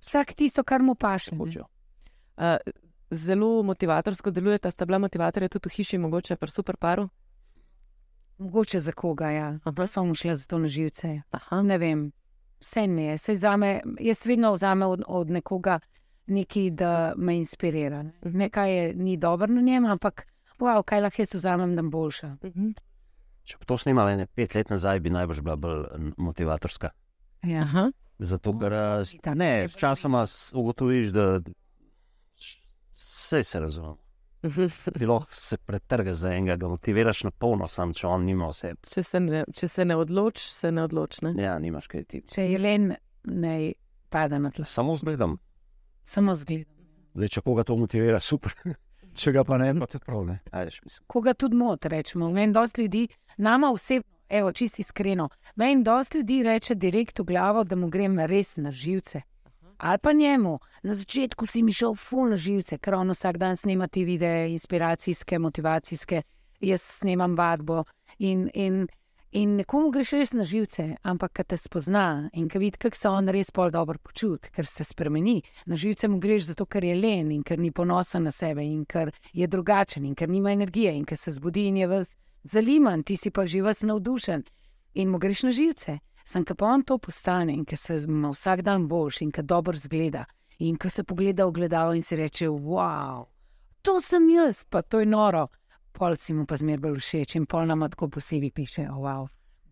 Vsak 0.00 0.32
tisto, 0.32 0.62
kar 0.62 0.82
mu 0.82 0.94
paše. 0.94 1.34
Uh, 1.34 2.56
zelo 3.10 3.62
motivatorsko 3.62 4.30
delujete, 4.30 4.70
sta 4.70 4.84
bila 4.84 4.98
motivatorja 4.98 5.48
tudi 5.48 5.68
v 5.68 5.72
hiši, 5.72 5.98
mogoče 5.98 6.36
pri 6.36 6.50
super 6.50 6.76
paru. 6.76 7.08
Mogoče 8.38 8.80
za 8.80 8.92
koga, 8.92 9.30
ja. 9.30 9.58
Pa 9.76 9.86
smo 9.86 10.04
mu 10.04 10.14
šli 10.14 10.36
za 10.36 10.46
to 10.46 10.58
na 10.58 10.68
živce. 10.68 11.20
Aha. 11.30 11.62
Ne 11.62 11.78
vem, 11.78 12.12
vse 12.60 12.86
mi 12.86 13.04
je. 13.04 13.18
Saj 13.18 13.34
zame, 13.34 13.80
jaz 14.00 14.26
vedno 14.26 14.52
vzamem 14.52 14.88
od, 14.88 15.02
od 15.06 15.30
nekoga 15.30 15.78
nekaj, 16.26 16.70
da 16.70 17.12
me 17.16 17.36
inspirira. 17.36 18.02
Ne. 18.02 18.12
Nekaj 18.22 18.76
je, 18.76 18.94
ni 18.94 19.16
dobro 19.16 19.46
na 19.46 19.60
njem, 19.60 19.86
ampak 19.86 20.26
wow, 20.58 20.82
kaj 20.82 21.00
lahko 21.00 21.22
jaz 21.22 21.34
vzamem, 21.34 21.76
da 21.76 21.82
bom 21.82 21.90
boljša. 21.90 22.36
Mhm. 22.44 22.70
Če 23.44 23.58
bi 23.60 23.66
to 23.68 23.76
snimali 23.78 24.16
ne 24.16 24.26
pet 24.26 24.54
let 24.54 24.70
nazaj, 24.70 25.00
bi 25.00 25.10
najbrž 25.12 25.42
bila 25.44 25.56
bolj 25.56 25.84
motivatorska. 26.16 26.90
Ja. 27.44 27.60
Aha. 27.60 27.90
Zato, 28.18 28.54
ker 28.58 29.36
ne, 29.36 29.68
sčasoma 29.68 30.22
ugotoviš, 30.54 31.10
da 31.12 31.26
vse 32.94 33.42
se 33.44 33.60
razume. 33.60 34.03
Mhm. 34.44 34.66
Ti 34.98 35.06
lahko 35.06 35.34
se 35.34 35.56
pretrga 35.56 36.14
za 36.14 36.32
enega, 36.32 36.56
ga 36.56 36.68
motiviraš 36.68 37.22
na 37.24 37.30
polno, 37.30 37.68
sam 37.68 37.94
če 37.96 38.06
on 38.06 38.26
nima 38.28 38.50
vse. 38.50 38.74
Če 38.86 39.02
se 39.02 39.20
ne, 39.20 39.44
če 39.54 39.68
se 39.68 39.84
ne 39.88 39.96
odločiš, 39.96 40.50
se 40.52 40.72
ne 40.72 40.84
odločiš. 40.84 41.22
Ne? 41.24 41.32
Ja, 41.42 41.56
nimaš 41.58 41.88
kaj 41.88 42.04
ti. 42.04 42.20
Če 42.28 42.44
je 42.50 42.60
len, 42.60 42.90
naj 43.24 43.72
pada 44.12 44.38
na 44.38 44.52
tla. 44.52 44.66
Samo 44.68 44.96
zgledam. 45.00 45.38
Samo 46.04 46.34
zgled. 46.36 46.68
Zdaj, 47.14 47.30
če 47.36 47.44
koga 47.46 47.64
to 47.64 47.76
motivira, 47.80 48.20
super. 48.20 48.52
če 49.20 49.32
ga 49.32 49.44
pa 49.48 49.58
ne, 49.62 49.70
pa 49.80 49.88
tudi 49.88 50.04
prav 50.04 50.26
ne. 50.28 50.40
Mislim. 50.52 51.06
Koga 51.06 51.34
tudi 51.38 51.56
moti, 51.56 51.88
rečemo. 51.88 52.28
Meni 52.34 52.52
dosti 52.52 52.84
ljudi, 52.84 53.06
nama 53.38 53.70
osebno, 53.72 54.10
evo, 54.28 54.52
čisti 54.52 54.82
iskreno. 54.84 55.28
Meni 55.56 55.84
dosti 55.86 56.20
ljudi 56.20 56.42
reče 56.42 56.74
direkt 56.74 57.18
v 57.22 57.30
glavo, 57.32 57.64
da 57.64 57.76
mu 57.80 57.88
grem 57.88 58.20
res 58.28 58.56
na 58.56 58.72
živce. 58.72 59.22
Ali 59.84 59.98
pa 59.98 60.12
njemu. 60.12 60.58
Na 60.82 60.94
začetku 60.94 61.46
si 61.46 61.62
mi 61.62 61.72
šel 61.72 61.94
ful 61.94 62.30
na 62.32 62.36
živce, 62.36 62.78
ker 62.80 62.94
on 62.96 63.10
vsak 63.12 63.36
dan 63.36 63.56
snema 63.56 63.84
te 63.86 64.00
videe, 64.08 64.46
inspiracijske, 64.54 65.38
motivacijske, 65.38 66.22
jaz 66.60 66.82
snemam 66.82 67.34
vadbo. 67.36 67.82
In, 68.18 68.46
in, 68.54 68.86
in 69.30 69.52
nekomu 69.58 69.90
greš 69.92 70.14
res 70.16 70.32
na 70.32 70.46
živce, 70.48 70.86
ampak 71.02 71.34
ko 71.36 71.44
te 71.44 71.58
spozna 71.60 72.30
in 72.32 72.48
ko 72.48 72.62
vidi, 72.62 72.80
kako 72.80 72.96
se 72.96 73.12
on 73.12 73.28
res 73.28 73.52
pol 73.52 73.68
dobro 73.76 74.00
počuti, 74.00 74.48
ker 74.56 74.64
se 74.64 74.88
spremeni. 74.88 75.42
Na 75.66 75.76
živce 75.76 76.08
mu 76.08 76.16
greš 76.16 76.48
zato, 76.54 76.64
ker 76.64 76.88
je 76.88 76.96
len 76.96 77.36
in 77.36 77.44
ker 77.44 77.60
ni 77.60 77.68
ponosen 77.68 78.24
na 78.24 78.32
sebe 78.32 78.64
in 78.64 78.86
ker 78.88 79.12
je 79.36 79.46
drugačen 79.46 80.08
in 80.08 80.16
ker 80.16 80.32
nima 80.32 80.56
energije 80.56 80.96
in 80.96 81.04
ker 81.04 81.20
se 81.20 81.36
zbudi 81.36 81.68
in 81.68 81.82
je 81.82 81.92
vas 81.92 82.16
zaliman, 82.44 83.04
ti 83.04 83.20
si 83.20 83.28
pa 83.30 83.44
že 83.44 83.60
vas 83.60 83.84
navdušen 83.84 84.48
in 84.94 85.12
mu 85.12 85.20
greš 85.20 85.42
na 85.42 85.52
živce. 85.52 85.98
Sem 86.24 86.44
ka 86.44 86.54
pa 86.54 86.66
on 86.72 86.82
to 86.82 86.98
postane 86.98 87.52
in 87.52 87.64
ker 87.64 87.78
se 87.78 87.98
vsak 88.06 88.62
dan 88.64 88.88
boljši 88.88 89.24
in 89.24 89.30
ker 89.30 89.44
dobro 89.44 89.76
zgleda. 89.76 90.24
In 90.58 90.76
ko 90.76 90.90
se 90.90 91.04
pogleda 91.04 91.46
v 91.46 91.52
gledalo 91.52 91.94
in 91.94 92.02
si 92.02 92.16
reče: 92.16 92.48
Wow, 92.48 93.26
to 93.82 94.00
sem 94.00 94.28
jaz, 94.30 94.64
pa 94.70 94.82
to 94.82 95.00
je 95.00 95.06
noro. 95.06 95.48
Pol 95.92 96.16
si 96.16 96.32
mu 96.32 96.46
pa 96.46 96.56
zmeraj 96.56 96.80
bolj 96.80 96.98
všeč 97.00 97.36
in 97.36 97.46
pol 97.46 97.66
nam 97.66 97.84
tako 97.90 98.08
posebej 98.08 98.50
piše: 98.50 98.86
oh, 98.90 99.02
Wow, 99.04 99.28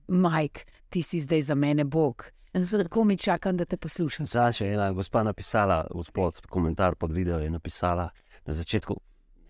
Mike, 0.08 0.64
ti 0.90 1.02
si 1.02 1.20
zdaj 1.20 1.42
za 1.42 1.54
mene 1.54 1.84
Bog. 1.84 2.28
Tako 2.52 3.04
mi 3.04 3.16
čakam, 3.16 3.56
da 3.56 3.64
te 3.64 3.76
poslušam. 3.76 4.26
Zdaj 4.26 4.52
je 4.60 4.74
ena 4.74 4.92
gospa 4.92 5.22
napisala, 5.22 5.86
gospod, 5.94 6.40
komentar 6.46 6.94
pod 6.94 7.12
video 7.12 7.38
je 7.38 7.50
napisala 7.50 8.10
na 8.46 8.52
začetku. 8.52 8.96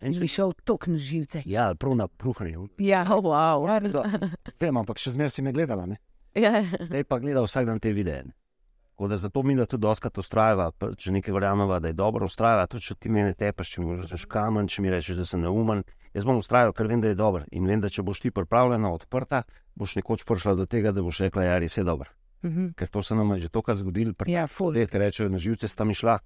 In 0.02 0.14
si 0.14 0.28
šel 0.28 0.52
tok 0.64 0.86
na 0.86 0.98
živce. 0.98 1.42
Ja, 1.46 1.74
prav 1.74 1.96
na 1.96 2.08
pruhanje. 2.08 2.56
Ja, 2.78 3.02
Oh, 3.10 3.24
wow. 3.24 3.66
Vem, 4.60 4.76
ampak 4.76 4.98
še 4.98 5.10
zmeraj 5.10 5.30
si 5.30 5.42
me 5.42 5.52
gledala. 5.52 5.86
Ne? 5.86 5.98
Ja. 6.34 6.64
Zdaj 6.80 7.04
pa 7.04 7.18
gleda 7.18 7.42
vsak 7.42 7.66
dan 7.66 7.80
te 7.80 7.92
videe. 7.92 8.22
Tako 8.92 9.08
da 9.08 9.16
zato 9.16 9.42
mi 9.42 9.54
da 9.56 9.66
tudi 9.66 9.82
doskrat 9.82 10.18
ustrajava, 10.18 10.70
če 10.96 11.12
nekaj 11.12 11.34
verjameva, 11.34 11.78
da 11.80 11.88
je 11.88 11.96
dobro, 11.96 12.26
ustrajava. 12.28 12.66
Tudi 12.66 12.84
če 12.86 12.94
ti 12.94 13.10
meni 13.10 13.34
tepeš, 13.34 13.72
če 13.74 13.82
mi 13.82 13.96
rečeš 13.96 14.26
kamen, 14.30 14.68
če 14.68 14.82
mi 14.82 14.92
rečeš, 14.92 15.16
da 15.18 15.24
sem 15.26 15.40
neumen. 15.42 15.82
Jaz 16.14 16.26
bom 16.28 16.38
ustrajal, 16.38 16.74
ker 16.76 16.86
vem, 16.86 17.00
da 17.00 17.08
je 17.08 17.16
dobro. 17.16 17.46
In 17.56 17.66
vem, 17.66 17.80
da 17.80 17.88
če 17.88 18.04
boš 18.04 18.20
ti 18.20 18.30
pripravljena, 18.30 18.92
odprta, 18.92 19.42
boš 19.74 19.96
nekoč 19.96 20.26
prišla 20.28 20.54
do 20.60 20.66
tega, 20.68 20.92
da 20.92 21.02
boš 21.02 21.22
rekla, 21.24 21.42
da 21.42 21.54
je 21.54 21.62
res 21.64 21.78
je 21.80 21.84
dobro. 21.88 22.12
Mhm. 22.44 22.68
Ker 22.76 22.88
to 22.88 23.02
se 23.02 23.14
nam 23.14 23.32
je 23.34 23.46
že 23.46 23.48
tokrat 23.48 23.76
zgodilo, 23.80 24.14
pri 24.14 24.32
Ja, 24.32 24.46
ki 24.46 24.98
rečejo, 24.98 25.28
na 25.30 25.38
živce 25.38 25.68
sta 25.68 25.84
mi 25.84 25.94
šla. 25.94 26.18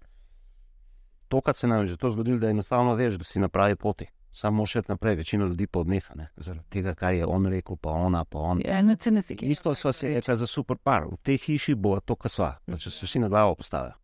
Tokrat 1.29 1.57
se 1.57 1.67
nam 1.67 1.85
je 1.85 1.95
že 1.95 1.97
to 1.97 2.11
zgodilo, 2.11 2.39
da 2.39 2.51
enostavno 2.51 2.95
veš, 2.95 3.17
da 3.17 3.25
si 3.25 3.41
na 3.41 3.49
pravi 3.49 3.77
poti. 3.77 4.09
Samo 4.37 4.65
iti 4.65 4.83
naprej, 4.89 5.15
večina 5.15 5.47
ljudi 5.47 5.67
pa 5.67 5.79
odneha, 5.79 6.15
ne? 6.15 6.29
zaradi 6.37 6.69
tega, 6.69 6.93
kar 6.95 7.15
je 7.15 7.27
on 7.27 7.47
rekel, 7.47 7.77
pa 7.77 7.91
ona, 7.91 8.25
pa 8.25 8.39
on. 8.39 8.61
Eno 8.65 8.97
se 9.01 9.11
nas 9.11 9.31
Isto 9.31 9.75
sva 9.75 9.93
se 9.93 10.09
rekla 10.09 10.37
za 10.37 10.47
super 10.47 10.77
par. 10.77 11.07
V 11.09 11.17
tej 11.23 11.39
hiši 11.39 11.75
bo 11.75 12.01
to, 12.01 12.17
kar 12.17 12.31
sva, 12.31 12.49
da 12.67 12.77
če 12.77 12.91
se 12.91 13.07
vsi 13.07 13.23
na 13.23 13.31
glavo 13.33 13.55
postavijo. 13.55 13.95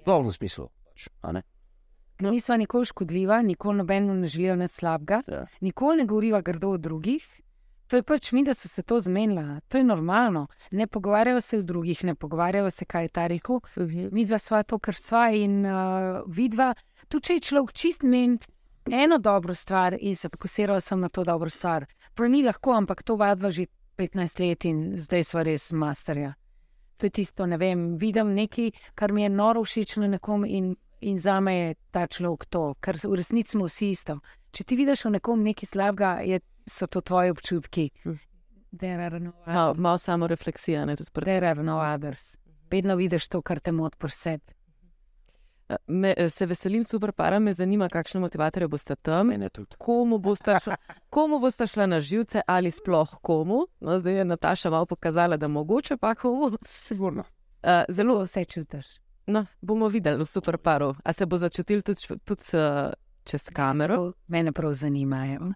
V 0.00 0.06
dobrem 0.06 0.32
smislu. 0.32 0.66
pač, 0.88 1.06
a 1.22 1.32
ne? 1.32 1.42
Nisva 2.20 2.56
nikoli 2.56 2.84
škodljiva, 2.90 3.38
nikoli 3.42 3.78
nobeno 3.78 4.14
ne 4.14 4.26
želijo 4.26 4.56
nič 4.56 4.70
slabega, 4.70 5.22
Ja. 5.28 5.46
nikoli 5.60 5.96
ne 5.96 6.06
govoriva 6.06 6.40
grdo 6.40 6.70
o 6.70 6.78
drugih. 6.78 7.22
To 7.86 7.96
je 7.96 8.02
pač 8.02 8.32
mi, 8.32 8.42
da 8.42 8.54
so 8.54 8.68
se 8.68 8.82
to 8.82 8.98
zmenila, 9.00 9.60
to 9.68 9.78
je 9.78 9.84
normalno. 9.84 10.46
Ne 10.70 10.86
pogovarjajo 10.86 11.40
se 11.40 11.58
o 11.58 11.62
drugih, 11.62 12.04
ne 12.04 12.14
pogovarjajo 12.14 12.70
se, 12.70 12.84
kaj 12.84 13.04
je 13.04 13.08
ta 13.08 13.26
rekel. 13.26 13.60
Mi 14.10 14.24
dva 14.24 14.38
sva 14.38 14.62
to, 14.62 14.78
kar 14.78 14.94
sva 14.94 15.30
in 15.30 15.62
uh, 15.66 16.24
vidva. 16.26 16.72
Tu 17.08 17.20
če 17.20 17.38
je 17.38 17.40
človek 17.40 17.72
čist 17.72 18.02
ment, 18.02 18.48
eno 18.90 19.18
dobro 19.18 19.54
stvar 19.54 19.96
in 20.00 20.16
se 20.16 20.28
fokusiral 20.28 20.80
sem 20.80 21.00
na 21.00 21.08
to 21.08 21.24
dobro 21.24 21.50
stvar. 21.50 21.86
Prav 22.14 22.30
ni 22.30 22.42
lahko, 22.42 22.72
ampak 22.72 23.02
to 23.02 23.16
vadva 23.16 23.50
že 23.50 23.66
15 23.96 24.40
let 24.40 24.64
in 24.64 24.96
zdaj 24.96 25.24
sva 25.24 25.42
res 25.42 25.72
masterja. 25.72 26.34
To 26.96 27.06
je 27.06 27.10
tisto, 27.10 27.46
ne 27.46 27.56
vem, 27.56 27.96
vidim 27.98 28.34
nekaj, 28.34 28.70
kar 28.94 29.12
mi 29.12 29.22
je 29.22 29.28
noro 29.28 29.64
všeč 29.64 29.96
na 29.96 30.06
nekom 30.06 30.44
in, 30.44 30.76
in 31.00 31.18
za 31.18 31.40
me 31.40 31.54
je 31.54 31.74
ta 31.90 32.06
človek 32.06 32.46
to, 32.46 32.74
ker 32.80 32.96
v 32.96 33.14
resnici 33.14 33.50
smo 33.50 33.66
vsi 33.66 33.90
isto. 33.90 34.18
Če 34.52 34.64
ti 34.64 34.76
vidiš 34.76 35.04
v 35.04 35.10
nekom 35.10 35.42
nekaj 35.42 35.66
slabega, 35.66 36.20
je, 36.22 36.40
so 36.66 36.86
to 36.86 37.00
tvoji 37.00 37.30
občutki. 37.30 37.90
Hm. 38.04 38.18
No 38.72 39.32
Malo, 39.46 39.70
others. 39.70 39.80
malo 39.80 39.98
samo 39.98 40.26
refleksija. 40.26 40.84
Ne, 40.86 40.96
tudi 40.96 41.10
pri- 41.12 41.24
There 41.24 41.48
are 41.48 41.62
no 41.62 41.78
others. 41.78 42.36
Vedno 42.70 42.96
vidiš 42.96 43.28
to, 43.28 43.42
kar 43.42 43.60
te 43.60 43.72
moti 43.72 43.96
pri 43.98 44.10
sebi. 44.10 44.52
Me, 45.86 46.14
se 46.30 46.46
veselim 46.46 46.84
super 46.84 47.12
para, 47.12 47.38
me 47.38 47.52
zanima, 47.52 47.88
kakšne 47.88 48.20
motivatorje 48.20 48.68
boste 48.68 48.96
tam. 48.96 49.30
Komu 49.78 50.18
boste, 50.18 50.58
šla, 50.64 50.76
komu 51.10 51.38
boste 51.40 51.66
šla 51.66 51.86
na 51.86 52.00
živce 52.00 52.40
ali 52.46 52.70
sploh 52.70 53.18
komu? 53.22 53.66
No, 53.80 53.98
zdaj 53.98 54.14
je 54.14 54.24
Nataša 54.24 54.70
malo 54.70 54.86
pokazala, 54.86 55.36
da 55.36 55.48
mogoče 55.48 55.96
pa 55.96 56.14
komu. 56.14 56.52
Sigurno. 56.66 57.24
Uh, 57.62 57.84
zelo 57.88 58.22
vse 58.22 58.44
čutiš. 58.44 58.86
no, 59.26 59.46
bomo 59.60 59.88
videli 59.88 60.22
v 60.22 60.26
super 60.26 60.58
paru. 60.58 60.94
A 61.04 61.12
se 61.12 61.26
bo 61.26 61.36
začutil 61.36 61.82
tudi, 61.82 62.00
tudi 62.24 62.56
uh, 62.56 62.92
čez 63.24 63.48
kamero? 63.50 64.12
Mene 64.26 64.52
prav 64.52 64.72
zanimajo. 64.72 65.52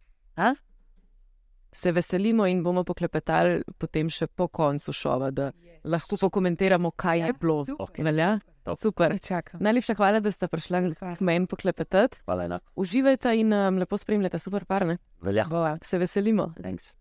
Se 1.76 1.92
veselimo 1.92 2.46
in 2.48 2.62
bomo 2.64 2.84
poklepetali 2.88 3.60
potem 3.78 4.08
še 4.08 4.30
po 4.32 4.48
koncu 4.48 4.94
šova, 4.96 5.28
da 5.30 5.50
lahko 5.84 6.16
pokomentiramo, 6.20 6.90
kaj 6.96 7.20
je 7.20 7.32
bilo. 7.40 7.64
Super. 7.68 8.04
Velja? 8.08 8.30
Top. 8.64 8.78
Super. 8.80 9.14
Čakam. 9.22 9.60
Najlepša 9.62 9.94
hvala, 9.98 10.20
da 10.24 10.32
ste 10.32 10.48
prišli 10.48 10.94
k 11.18 11.20
meni 11.20 11.46
poklepetati. 11.46 12.22
Hvala 12.24 12.48
enako. 12.48 12.72
Uživajte 12.80 13.34
in 13.38 13.52
um, 13.52 13.78
lepo 13.78 13.98
spremljate 14.00 14.40
super 14.42 14.64
parne. 14.64 14.96
Velja. 15.22 15.44
Bova. 15.50 15.76
Se 15.84 16.00
veselimo. 16.00 16.54
Thanks. 16.62 16.94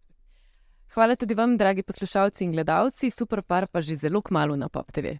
Hvala 0.94 1.16
tudi 1.16 1.36
vam, 1.36 1.56
dragi 1.58 1.84
poslušalci 1.84 2.44
in 2.44 2.52
gledalci. 2.52 3.10
Super 3.10 3.42
par 3.42 3.68
pa 3.72 3.82
že 3.82 3.96
zelo 3.96 4.22
kmalo 4.22 4.56
na 4.60 4.70
Pop 4.70 4.92
TV. 4.92 5.16